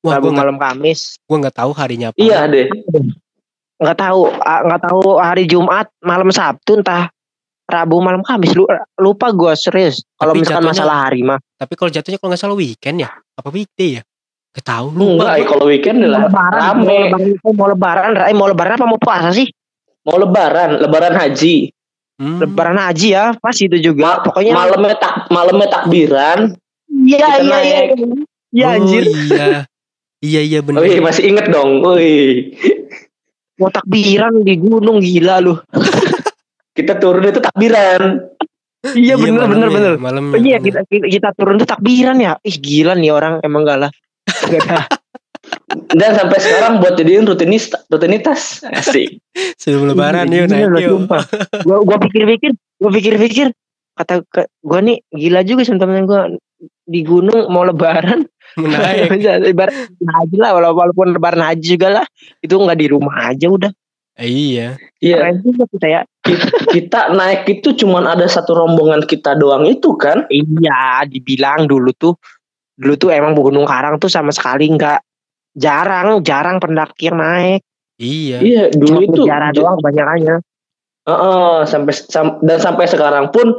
[0.00, 2.16] Wah, Rabu malam Kamis gua nggak tahu harinya apa.
[2.16, 2.66] Iya deh.
[3.76, 7.08] nggak tahu ah, nggak tahu hari Jumat malam Sabtu entah
[7.64, 8.64] Rabu malam Kamis lu
[8.96, 10.00] lupa gua serius.
[10.16, 11.38] Kalau misalkan jatuhnya- masalah hari mah.
[11.54, 14.02] Tapi kalau jatuhnya kalau nggak salah weekend ya, apa weekday ya?
[14.50, 15.46] Gak tahu Enggak, lupa.
[15.46, 16.98] kalau weekend Mau lah lebaran, mau rame.
[17.06, 17.22] lebaran,
[17.54, 19.46] mau lebaran, eh, mau lebaran apa mau puasa sih?
[20.02, 21.70] Mau lebaran, lebaran haji.
[22.18, 22.42] Hmm.
[22.42, 24.02] Lebaran haji ya, pas itu juga.
[24.10, 26.38] Ma- Pokoknya malamnya tak malamnya takbiran.
[26.90, 27.46] iya iya iya.
[27.46, 27.86] naik.
[28.50, 29.04] Iya Oh, anjir.
[29.06, 29.69] iya.
[30.20, 30.84] Iya iya benar.
[30.84, 31.80] Wih, masih inget dong.
[31.80, 32.52] Wih.
[33.56, 35.56] Mau takbiran di gunung gila lu.
[36.76, 38.28] Kita turun itu takbiran.
[38.80, 39.92] Iya bener bener malamnya, bener.
[40.00, 40.36] Malamnya.
[40.36, 40.80] Oh, iya bener.
[40.80, 42.40] kita, kita kita turun tuh takbiran ya.
[42.40, 43.90] Ih gila nih orang emang gak lah.
[46.00, 48.64] Dan sampai sekarang buat jadiin rutinis rutinitas.
[48.64, 49.20] Asik.
[49.60, 50.98] Sebelum lebaran yuk Gila naik yuk.
[51.64, 53.46] Gua gua pikir-pikir, gua pikir-pikir
[54.00, 54.24] kata
[54.64, 56.32] gua nih gila juga sama temen gua
[56.88, 58.24] di gunung mau lebaran
[58.58, 59.10] Menaik.
[59.52, 62.06] ibarat haji lah walau- walaupun lebaran haji juga lah
[62.38, 63.72] itu nggak di rumah aja udah
[64.20, 64.76] Eh, iya.
[65.00, 65.32] Iya,
[65.64, 66.00] kita ya
[66.68, 70.28] kita naik itu cuman ada satu rombongan kita doang itu kan.
[70.28, 72.14] iya dibilang dulu tuh
[72.76, 75.00] dulu tuh emang Gunung Karang tuh sama sekali nggak
[75.56, 77.60] jarang jarang pendaki yang naik
[77.96, 78.36] Iya.
[78.40, 80.36] Iya, dulu cuma itu sejarah doang kebanyakannya
[81.00, 83.56] Heeh, sampai sam- dan sampai sekarang pun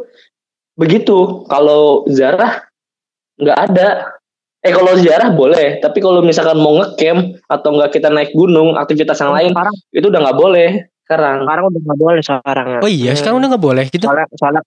[0.73, 1.41] begitu.
[1.45, 2.69] Kalau Zarah
[3.37, 3.89] nggak ada.
[4.61, 9.17] Eh kalau ziarah boleh, tapi kalau misalkan mau ngecamp atau nggak kita naik gunung, aktivitas
[9.17, 10.69] yang lain sekarang itu udah nggak boleh
[11.01, 11.37] sekarang.
[11.41, 12.79] sekarang udah nggak boleh sekarang ya.
[12.85, 14.05] Oh iya, sekarang udah nggak boleh gitu.
[14.05, 14.61] soalnya soalnya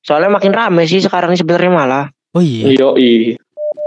[0.00, 2.72] soalnya makin rame sih sekarang ini sebenarnya malah Oh iya.
[2.74, 3.36] Yoi.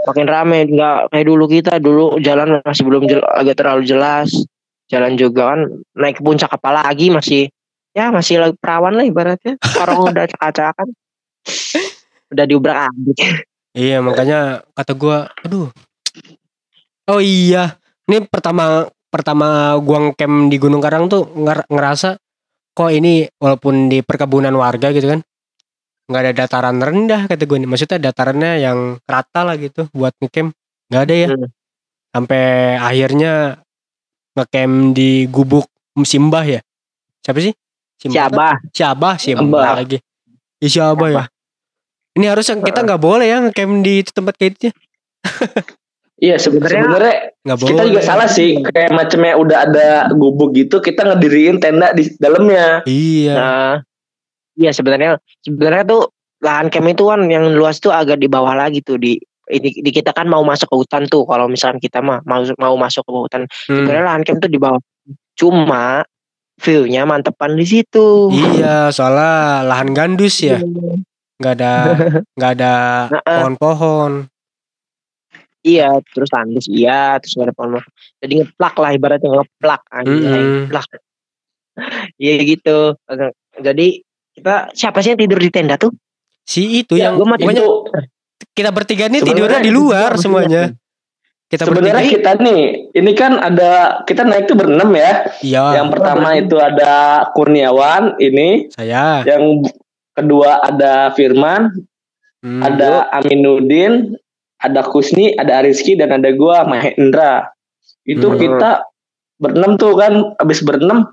[0.07, 4.31] makin rame nggak kayak dulu kita dulu jalan masih belum jel- agak terlalu jelas
[4.87, 5.59] jalan juga kan
[5.99, 7.51] naik ke puncak apalagi masih
[7.91, 10.87] ya masih lagi perawan lah ibaratnya orang udah acak-acakan
[12.31, 13.19] udah diubrak abrik
[13.77, 15.69] Iya, makanya kata gua, aduh.
[17.13, 17.77] Oh iya,
[18.09, 22.17] ini pertama pertama gua ngecamp di Gunung Karang tuh nger- ngerasa
[22.73, 25.21] kok ini walaupun di perkebunan warga gitu kan
[26.07, 27.69] nggak ada dataran rendah kata gue nih.
[27.69, 30.55] Maksudnya datarannya yang rata lah gitu buat ngecamp.
[30.89, 31.27] Nggak ada ya.
[31.29, 31.49] Hmm.
[32.17, 32.43] sampai
[32.81, 33.61] akhirnya
[34.33, 35.69] ngecamp di gubuk
[36.01, 36.61] Simbah ya.
[37.21, 37.53] Siapa sih?
[38.01, 39.15] Siapa Siabah.
[39.21, 39.73] Simbah Siabah.
[39.77, 39.97] lagi.
[40.63, 41.23] Ih, Siabah ya
[42.17, 44.69] ini harusnya kita nggak boleh ya ngecamp di tempat kayak itu
[46.17, 48.57] Iya se- Sebenarnya- sebenarnya nggak boleh kita juga salah sih.
[48.59, 52.81] Kayak macamnya udah ada gubuk gitu kita ngediriin tenda di dalamnya.
[52.83, 53.33] iya.
[53.33, 53.73] Nah.
[54.57, 56.09] Iya sebenarnya sebenarnya tuh
[56.41, 58.97] lahan camp itu kan yang luas tuh agak di bawah lagi tuh.
[58.97, 59.13] Di
[59.47, 61.21] ini di kita kan mau masuk ke hutan tuh.
[61.21, 63.85] Kalau misalkan kita mah mau mau masuk ke hutan Hmm.
[63.85, 64.81] sebenarnya lahan camp tuh di bawah.
[65.37, 66.01] Cuma
[66.57, 68.33] view-nya mantepan di situ.
[68.33, 70.57] Iya, soalnya lahan gandus ya,
[71.37, 71.71] nggak ada
[72.37, 72.73] nggak ada
[73.21, 74.11] pohon-pohon.
[75.61, 77.71] iya terus tandus iya terus nggak ada pohon
[78.17, 80.87] jadi ngeplak lah ibaratnya ngeplak anjing ngeplak.
[82.17, 82.97] Iya gitu.
[83.53, 84.01] Jadi
[84.33, 85.93] kita siapa sih yang tidur di tenda tuh?
[86.41, 87.69] Si itu Ya, yang gua pokoknya Itu
[88.57, 90.63] kita bertiga nih Sebenarnya tidurnya di luar semuanya.
[91.45, 92.17] Kita sebenarnya bertiga.
[92.17, 92.63] kita nih,
[92.97, 95.29] ini kan ada kita naik tuh berenam ya.
[95.39, 96.93] Iya, Yang pertama itu ada
[97.31, 99.21] Kurniawan ini, saya.
[99.21, 99.61] yang
[100.17, 101.69] kedua ada Firman,
[102.37, 102.61] Hmm.
[102.61, 104.13] ada Aminuddin,
[104.57, 107.49] ada Kusni, ada Ariski dan ada gua Mahendra.
[108.03, 108.37] Itu Hmm.
[108.37, 108.69] kita
[109.37, 111.05] berenam tuh kan, habis berenam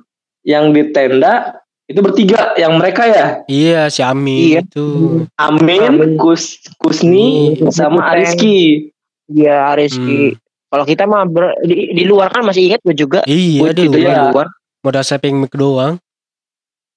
[0.43, 4.65] yang di tenda itu bertiga, yang mereka ya Iya, si Ami Iya.
[4.65, 4.89] itu.
[5.37, 6.17] Amin, Amin.
[6.17, 7.69] Kus, Kusni, Hmm.
[7.69, 8.09] sama.
[8.09, 8.89] Ariski.
[9.25, 10.37] Iya Rizky
[10.69, 13.85] kalau kita mah ber- di, di luar kan masih ingat gue juga Iya, Gua di
[13.87, 13.97] luar.
[13.97, 14.21] Iya.
[14.29, 14.47] luar
[14.85, 15.97] Modal saving mic doang.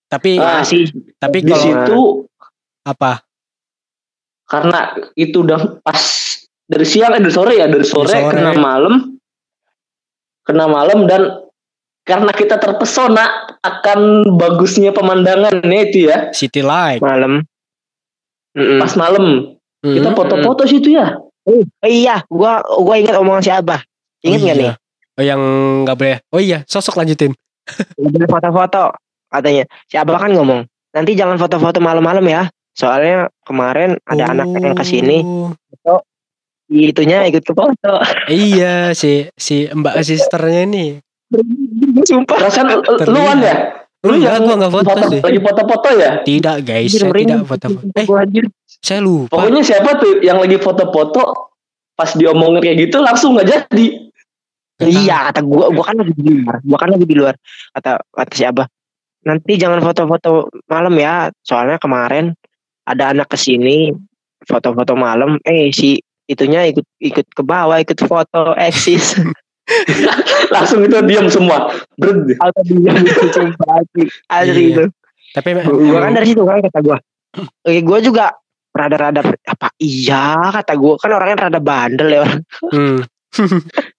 [0.08, 0.88] Tapi Ah, masih
[1.20, 2.00] tapi Di kalau situ
[2.82, 3.22] apa?
[4.48, 6.00] karena itu udah pas
[6.64, 8.32] dari siang eh dari sore ya dari sore, sore.
[8.32, 9.20] kena malam
[10.48, 11.44] kena malam dan
[12.08, 13.28] karena kita terpesona
[13.60, 17.04] akan bagusnya pemandangannya itu ya City Light.
[17.04, 17.44] malam
[18.56, 18.80] Mm-mm.
[18.80, 19.52] pas malam
[19.84, 20.16] kita Hmm.
[20.16, 23.84] foto-foto situ ya Oh, iya gua gua ingat omongan si Abah
[24.20, 24.76] ingat Oh nggak nih iya.
[25.18, 25.42] Oh yang
[25.82, 26.18] nggak boleh.
[26.30, 27.34] Oh iya, sosok lanjutin.
[27.98, 28.94] Boleh foto-foto
[29.38, 29.64] katanya.
[29.86, 32.50] Si Abah kan ngomong nanti jangan foto-foto malam-malam ya.
[32.74, 35.26] Soalnya kemarin ada anak yang ke sini
[35.82, 36.02] Oh,
[36.68, 37.94] itunya ikut ke foto.
[38.28, 40.86] Iya, si si Mbak sisternya ini.
[42.04, 42.38] sumpah.
[42.40, 43.08] Perasaan Terlihat.
[43.10, 43.56] luan ya?
[44.06, 45.20] Lu Enggak, yang gua nggak foto sih.
[45.20, 46.12] lagi foto-foto ya?
[46.22, 47.88] Tidak guys, Anjir, saya tidak foto-foto.
[47.98, 48.46] Eh, anjir.
[48.78, 49.32] saya lupa.
[49.34, 51.22] pokoknya siapa tuh yang lagi foto-foto
[51.92, 53.88] pas diomongin kayak gitu langsung nggak jadi.
[54.78, 56.62] Iya kata gua gua kan lagi di luar.
[56.62, 57.34] Gua kan lagi di luar
[57.74, 58.70] kata kata si Abah
[59.28, 61.28] nanti jangan foto-foto malam ya.
[61.44, 62.32] Soalnya kemarin
[62.88, 63.92] ada anak ke sini
[64.48, 65.36] foto-foto malam.
[65.44, 69.20] Eh si itunya ikut ikut ke bawah ikut foto eksis.
[70.56, 71.68] Langsung itu diam semua.
[72.00, 72.40] Berd.
[72.40, 73.84] atau dia gitu sumpah
[74.40, 74.72] asli Iya.
[74.72, 74.84] itu.
[75.36, 76.98] Tapi Gua kan dari situ kan kata gua.
[77.68, 78.32] Eh gua juga
[78.72, 80.40] rada-rada apa iya?
[80.56, 80.96] kata gua.
[80.96, 82.42] Kan orangnya rada bandel ya orang.
[82.72, 82.98] hmm,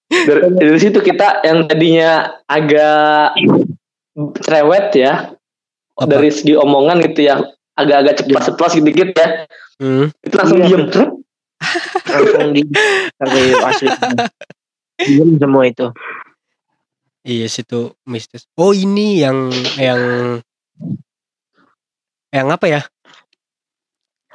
[0.08, 3.36] dari, dari situ kita yang tadinya agak
[4.42, 5.32] cerewet ya
[5.98, 6.06] Apa?
[6.10, 7.38] dari segi omongan gitu ya
[7.78, 9.28] agak-agak cepat ceplos gitu-gitu ya
[9.78, 10.06] hmm.
[10.26, 10.68] itu langsung Iya.
[10.68, 10.84] diem
[12.10, 12.62] langsung di
[13.58, 13.88] asli.
[14.98, 15.86] Diem semua itu.
[17.26, 18.46] Iya situ mistis.
[18.54, 20.00] Oh ini yang yang
[22.30, 22.80] yang apa ya?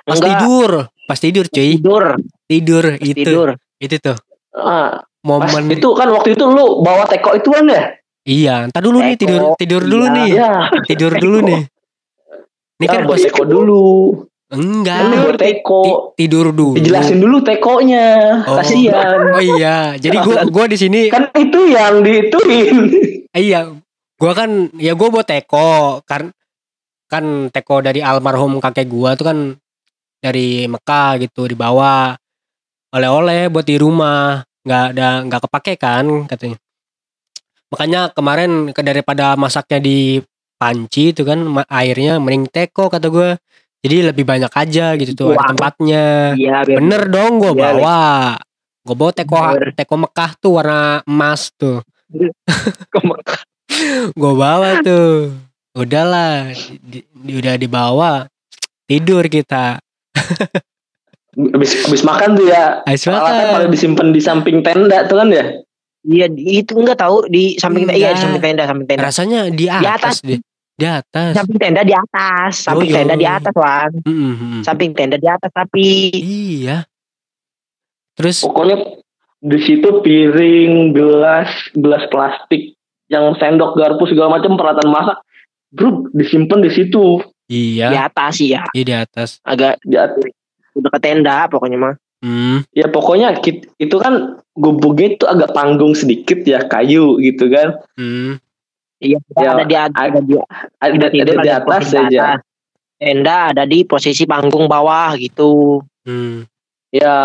[0.03, 0.71] Pas Enggak, tidur,
[1.07, 2.03] pas tidur cuy, tidur,
[2.47, 3.49] tidur itu tidur.
[3.79, 4.17] itu tuh
[4.55, 7.83] ah, pas momen itu kan waktu itu lu bawa teko itu kan ya
[8.27, 8.67] iya.
[8.71, 10.15] Ntar dulu nih Teko, tidur tidur dulu iya.
[10.15, 10.51] nih, ya
[10.87, 11.61] tidur dulu nih.
[12.81, 13.85] Ini ya, kan buat teko dulu.
[14.53, 14.97] Enggak.
[14.99, 16.75] Kan buat teko ti- tidur dulu.
[16.77, 18.07] dijelasin dulu tekonya.
[18.45, 18.57] Oh.
[18.59, 19.19] kasihan.
[19.33, 22.77] Oh iya, jadi gua gua di sini kan itu yang diituin
[23.33, 23.71] iya,
[24.19, 26.03] gua kan ya gua buat teko.
[26.05, 26.31] Kan
[27.09, 29.37] kan teko dari almarhum kakek gua tuh kan
[30.23, 32.15] dari Mekah gitu dibawa
[32.93, 34.43] oleh-oleh buat di rumah.
[34.63, 36.62] Nggak ada nggak kepake kan katanya
[37.73, 40.21] makanya kemarin ke daripada masaknya di
[40.55, 43.33] panci itu kan airnya mending teko kata gua.
[43.83, 46.37] Jadi lebih banyak aja gitu tuh ada tempatnya.
[46.37, 48.01] Iya, biar- bener dong gua Iya, bawa.
[48.85, 49.69] gua bawa teko Bener.
[49.73, 51.81] teko Mekah tuh warna emas tuh.
[54.13, 55.33] Gue bawa tuh.
[55.73, 58.11] Udahlah di, di- udah dibawa
[58.85, 59.81] tidur kita.
[61.33, 62.85] Habis habis makan tuh ya.
[62.85, 63.53] Habis alatnya makan.
[63.57, 65.45] pada disimpan di samping tenda tuh kan ya
[66.03, 69.07] Iya, di- itu enggak tahu di samping iya di samping tenda, samping tenda.
[69.07, 70.21] rasanya di atas, atas.
[70.21, 70.39] deh
[70.73, 72.97] di atas Samping tenda di atas, samping Yo, yo.
[72.99, 73.91] tenda di atas, Wan.
[74.03, 74.61] Mm, mm, mm.
[74.65, 76.83] Samping tenda di atas tapi iya
[78.13, 78.77] terus pokoknya
[79.39, 82.75] di situ piring gelas gelas plastik
[83.07, 85.17] yang sendok garpu segala macam peralatan masak
[85.69, 88.63] bro disimpan di situ di iya atas sih ya.
[88.71, 90.23] iya di atas Agak di atas.
[90.73, 91.93] udah ke tenda pokoknya mah.
[92.23, 93.35] Hmm, ya pokoknya
[93.77, 98.39] itu kan gubuknya itu agak panggung sedikit ya kayu gitu kan hmm.
[99.03, 102.39] Iya, Ya, ada di atas, ada di ada, ada di ada atas posisi aja atas.
[102.95, 105.83] Tenda ada di posisi panggung bawah gitu.
[106.07, 106.47] hmm.
[106.87, 107.15] ya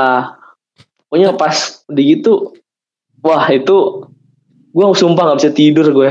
[1.07, 1.55] pokoknya pas
[1.87, 2.51] di gitu
[3.23, 4.11] wah itu
[4.75, 6.11] gue sumpah nggak bisa tidur gue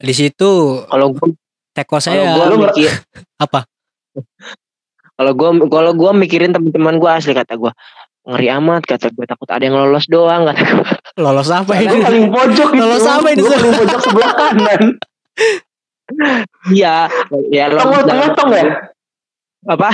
[0.00, 1.28] di situ Kalau gue
[1.70, 2.90] teko kalau saya nggak- mikir
[3.38, 3.68] apa
[5.16, 7.72] kalau gue kalau gue mikirin teman-teman gue asli kata gue
[8.20, 10.90] ngeri amat kata gue takut ada yang lolos doang kata gue
[11.24, 11.98] lolos apa ini?
[12.04, 14.82] Paling pojok itu Lolos apa ini, paling pojok sebelah kanan.
[16.70, 16.96] Iya.
[17.48, 18.64] Ya lolos lo tengah tong ya?
[19.66, 19.90] Apa?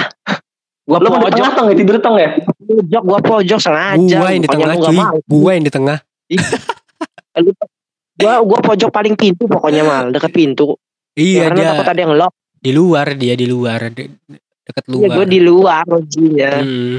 [0.87, 1.35] Gue lo pojok.
[1.35, 1.75] tengah tong ya?
[1.77, 2.29] Tidur tong ya?
[2.67, 4.17] Pojok gue pojok sengaja.
[4.19, 4.99] Gua yang di tengah cuy.
[5.27, 5.99] gua yang di tengah.
[8.17, 10.09] Gua gua pojok paling pintu pokoknya mal.
[10.09, 10.75] Deket pintu.
[11.17, 12.33] Iya karena dia takut ada yang lock.
[12.57, 13.93] di luar dia di luar.
[13.93, 14.11] De-
[14.67, 15.15] deket Iya luar.
[15.15, 16.99] gue di luar lojinya Hmm.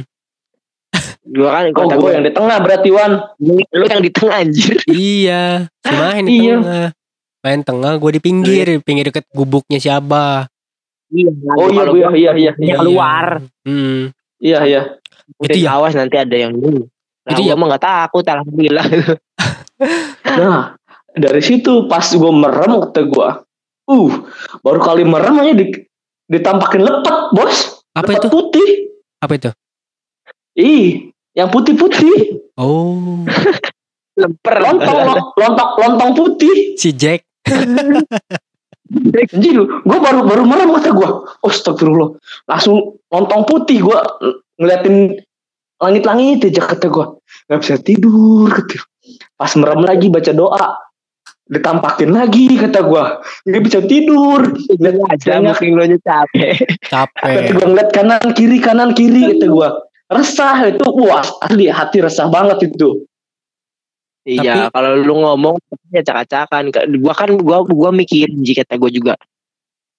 [1.30, 4.36] Gua kan oh kata gue gue yang di tengah berarti Wan lu yang di tengah
[4.38, 6.56] anjir Iya, main di Iya.
[6.56, 6.88] tengah.
[7.38, 10.48] Main tengah, gue di pinggir, di pinggir deket gubuknya si Abah.
[11.08, 12.76] iya Oh iya, iya, gua iya, iya, iya.
[12.76, 14.12] keluar Hmm.
[14.38, 14.82] iya iya
[15.38, 15.76] Itu itu ya?
[15.76, 16.88] awas nanti ada yang dulu
[17.24, 17.56] nah Itu gua ya?
[17.56, 18.86] mah nggak takut alhamdulillah
[20.40, 20.76] nah
[21.14, 23.30] dari situ pas gue merem kata gue
[23.88, 24.12] uh
[24.60, 25.66] baru kali merem aja di,
[26.28, 28.28] ditampakin lepet bos Apa lepet itu?
[28.30, 28.70] putih
[29.18, 29.52] Apa itu?
[30.56, 33.22] ih yang putih-putih Oh,
[34.20, 37.22] lemper lontong lo- lontong lontong putih si Jack.
[38.88, 41.10] Anjir, gue baru baru merem kata gue.
[41.38, 42.18] Oh, astagfirullah.
[42.48, 43.98] Langsung lontong putih gue
[44.58, 45.22] ngeliatin
[45.78, 47.06] langit-langit aja kata gue.
[47.46, 48.82] Gak bisa tidur kata.
[49.36, 50.68] Pas merem lagi baca doa.
[51.46, 53.04] Ditampakin lagi kata gue.
[53.46, 54.56] Gak bisa tidur.
[54.72, 57.54] Lihat aja mungkin lo nya capek Kata Capek.
[57.54, 59.70] gue ngeliat kanan kiri kanan kiri kata gue.
[60.08, 60.84] Resah itu.
[60.88, 63.04] Wah asli hati resah banget itu.
[64.28, 65.56] Iya, kalau lu ngomong
[65.92, 66.68] ya cak-cakan.
[67.00, 69.14] Gua kan gua gua mikirin jika kata gua juga.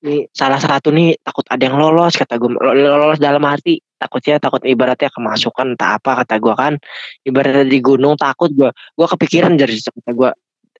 [0.04, 4.38] Nih salah satu nih takut ada yang lolos kata gua Lo- lolos dalam hati takutnya
[4.38, 6.78] takut ibaratnya kemasukan tak apa kata gua kan
[7.26, 10.30] ibaratnya di gunung takut gua gua kepikiran dari situ kata gua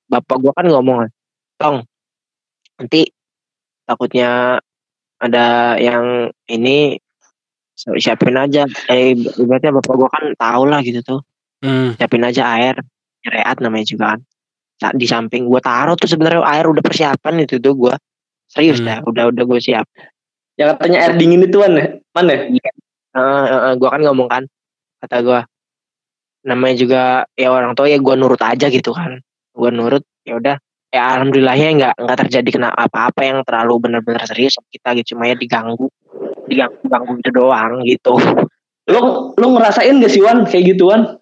[0.07, 1.11] bapak gua kan ngomong
[1.59, 1.83] tong
[2.79, 3.11] nanti
[3.83, 4.62] takutnya
[5.18, 7.03] ada yang ini
[7.79, 8.66] siapin aja.
[8.91, 11.20] Eh ibaratnya bapak gua kan tau lah gitu tuh.
[11.59, 11.95] Hmm.
[11.99, 12.79] siapin aja air
[13.26, 14.20] reat namanya juga kan.
[14.79, 17.95] Sa- di samping gua taruh tuh sebenarnya air udah persiapan itu tuh gua.
[18.51, 18.87] Serius Hmm.
[18.89, 19.87] dah udah udah gue siap.
[20.57, 21.87] Yang katanya air dingin itu kan ya?
[22.16, 22.33] Mana?
[22.35, 24.43] Eh, eh, eh, gua kan ngomong kan
[24.99, 25.41] kata gua.
[26.47, 27.03] Namanya juga
[27.35, 29.20] ya orang tua ya gua nurut aja gitu kan.
[29.53, 30.57] Gua nurut ya udah.
[30.89, 35.29] Ya alhamdulillahnya nggak nggak terjadi kena apa-apa yang terlalu benar-benar serius sama kita gitu cuma
[35.29, 35.93] ya diganggu
[36.49, 38.16] diganggu ganggu itu doang gitu.
[38.88, 41.20] Lo lo ngerasain gak sih Wan kayak gituan?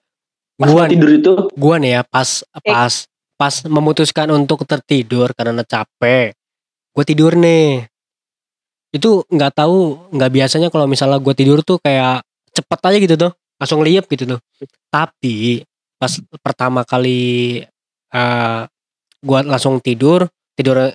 [0.57, 1.35] Pas Gua tidur itu?
[1.53, 2.95] gua nih ya pas pas
[3.37, 6.33] pas memutuskan untuk tertidur karena capek
[6.97, 7.85] gue tidur nih.
[8.89, 12.25] Itu nggak tahu nggak biasanya kalau misalnya gue tidur tuh kayak
[12.57, 14.41] cepet aja gitu tuh langsung liep gitu tuh.
[14.89, 15.61] Tapi
[16.01, 17.61] pas pertama kali
[18.17, 18.61] eh
[19.21, 20.25] gue langsung tidur
[20.57, 20.89] tidur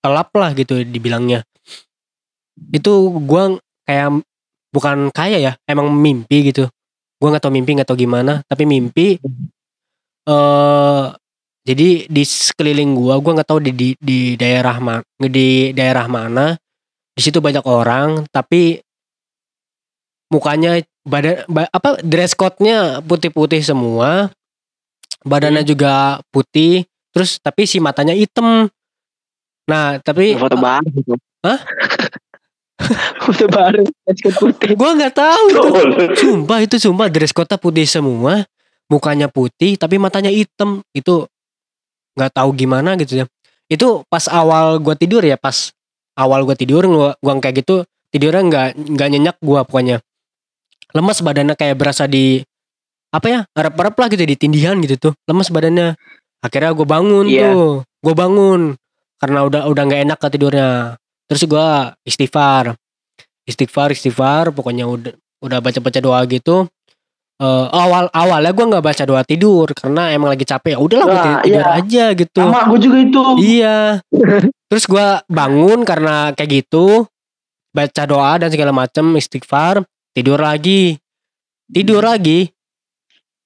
[0.00, 1.44] elap lah gitu dibilangnya.
[2.72, 4.08] Itu gua kayak
[4.72, 6.68] bukan kayak ya emang mimpi gitu.
[7.20, 9.18] Gua nggak tahu mimpi nggak tahu gimana tapi mimpi
[10.26, 11.04] eh
[11.62, 16.54] jadi di sekeliling gua gua nggak tahu di, di di daerah ma- di daerah mana.
[17.12, 18.80] Di situ banyak orang tapi
[20.32, 24.32] mukanya badan ba- apa dress code-nya putih-putih semua.
[25.22, 26.82] Badannya juga putih
[27.14, 28.66] terus tapi si matanya hitam.
[29.70, 31.14] Nah tapi foto baru gitu
[31.46, 31.58] Hah?
[33.22, 34.72] foto baru basket putih.
[34.74, 35.62] Gua nggak tahu itu.
[36.18, 38.44] Sumpah itu sumpah dress code putih semua.
[38.90, 40.82] Mukanya putih tapi matanya hitam.
[40.92, 41.26] Itu
[42.18, 43.26] nggak tahu gimana gitu ya.
[43.70, 45.72] Itu pas awal gua tidur ya pas
[46.18, 50.04] awal gua tidur gua, gua kayak gitu tidurnya nggak nggak nyenyak gua pokoknya.
[50.92, 52.44] Lemas badannya kayak berasa di
[53.12, 55.12] apa ya rep-rep lah gitu di tindihan gitu tuh.
[55.24, 55.96] Lemas badannya.
[56.42, 57.54] Akhirnya gue bangun Iya.
[57.54, 58.74] tuh gue bangun.
[59.22, 60.98] Karena udah udah nggak enak ke tidurnya
[61.32, 62.76] terus gua istighfar.
[63.42, 66.68] Istighfar istighfar pokoknya udah udah baca baca doa gitu.
[67.42, 70.76] Eh, awal awalnya gue nggak baca doa tidur karena emang lagi capek.
[70.76, 71.72] Ya udahlah gue Nah, tidur, tidur iya.
[71.74, 72.38] aja gitu.
[72.38, 73.22] Sama gue juga itu.
[73.42, 73.78] iya.
[74.70, 77.08] Terus gua bangun karena kayak gitu
[77.72, 81.00] baca doa dan segala macem istighfar tidur lagi.
[81.66, 82.46] Tidur lagi.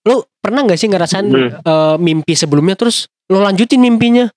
[0.05, 1.51] Lu pernah nggak sih ngerasain Hmm.
[1.57, 2.77] eh, mimpi sebelumnya?
[2.77, 4.29] Terus lo lanjutin mimpinya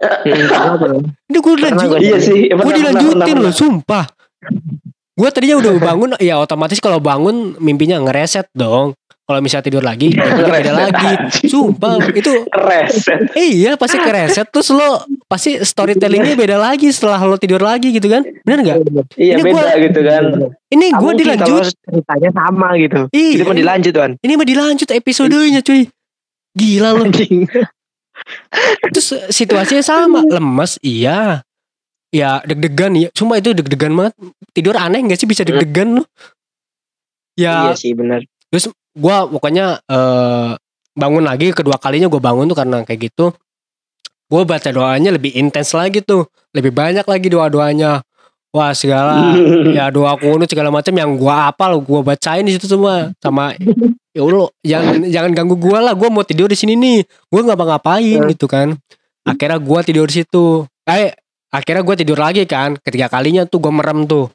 [0.00, 1.98] ini gue Pernah lanjutin gua.
[2.00, 2.40] Iya sih.
[2.48, 4.04] gue dilanjutin loh sumpah.
[5.12, 8.96] Gue tadinya udah bangun ya otomatis kalau bangun mimpinya ngereset dong.
[9.22, 11.12] Kalau misalnya tidur lagi mimpinya beda Ngereset lagi.
[11.46, 13.20] sumpah itu Reset.
[13.38, 18.26] iya pasti kereset terus lo pasti storytellingnya beda lagi setelah lo tidur lagi gitu kan?
[18.42, 18.76] Bener nggak?
[19.14, 20.22] Iya Ini beda gua- gitu kan.
[20.66, 21.62] ini gue dilanjut.
[21.62, 23.00] ceritanya sama gitu.
[23.12, 23.34] Iya.
[23.38, 25.86] Itu mau dilanjut tuan ini mah dilanjut episodenya cuy.
[26.50, 27.04] Gila lo
[28.90, 30.20] terus situasinya sama.
[30.26, 31.42] Lemes iya.
[32.10, 34.14] Ya deg-degan ya cuma itu deg-degan banget.
[34.50, 36.04] Tidur aneh gak sih bisa deg-degan lo
[37.38, 37.70] ya.
[37.70, 38.26] Iya sih benar
[38.96, 40.50] gua pokoknya eh
[40.90, 43.30] bangun lagi kedua kalinya gue bangun tuh karena kayak gitu.
[44.30, 46.26] Gue baca doanya lebih intens lagi tuh.
[46.54, 48.02] Lebih banyak lagi doa doanya
[48.50, 49.34] wah segala
[49.76, 53.14] ya doa kunut segala macam yang gua apal gua bacain di situ semua.
[53.22, 53.54] Sama
[54.10, 55.94] ya Allah jangan jangan ganggu gua lah.
[55.94, 57.06] Gua mau tidur di sini nih.
[57.30, 58.74] Gua nggak ngapain gitu kan.
[59.22, 60.66] Akhirnya gua tidur di situ.
[60.86, 61.14] Eh
[61.50, 62.78] akhirnya gua tidur lagi kan.
[62.82, 64.30] Ketiga kalinya tuh gua merem tuh.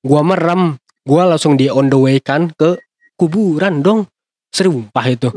[0.00, 0.80] Gua merem.
[1.04, 2.80] Gua langsung di on the way kan ke
[3.16, 4.08] kuburan dong.
[4.50, 5.28] Serumpah itu.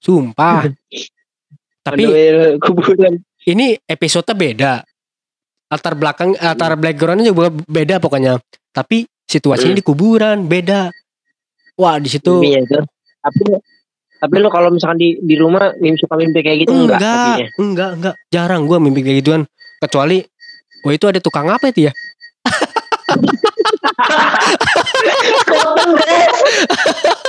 [0.00, 0.68] Sumpah.
[1.86, 2.02] Tapi
[2.58, 3.22] kuburan.
[3.46, 4.82] ini episode beda.
[5.66, 8.38] Latar belakang latar backgroundnya juga beda pokoknya.
[8.74, 10.90] Tapi situasinya di kuburan beda.
[11.76, 12.80] Wah di situ Mimpinya itu
[13.26, 13.42] tapi
[14.16, 17.48] tapi lo kalau misalkan di di rumah mimpi suka mimpi kayak gitu enggak, enggak tapinya?
[17.58, 19.42] enggak enggak jarang gua mimpi kayak gituan
[19.82, 20.22] kecuali
[20.86, 21.92] wah itu ada tukang apa itu ya.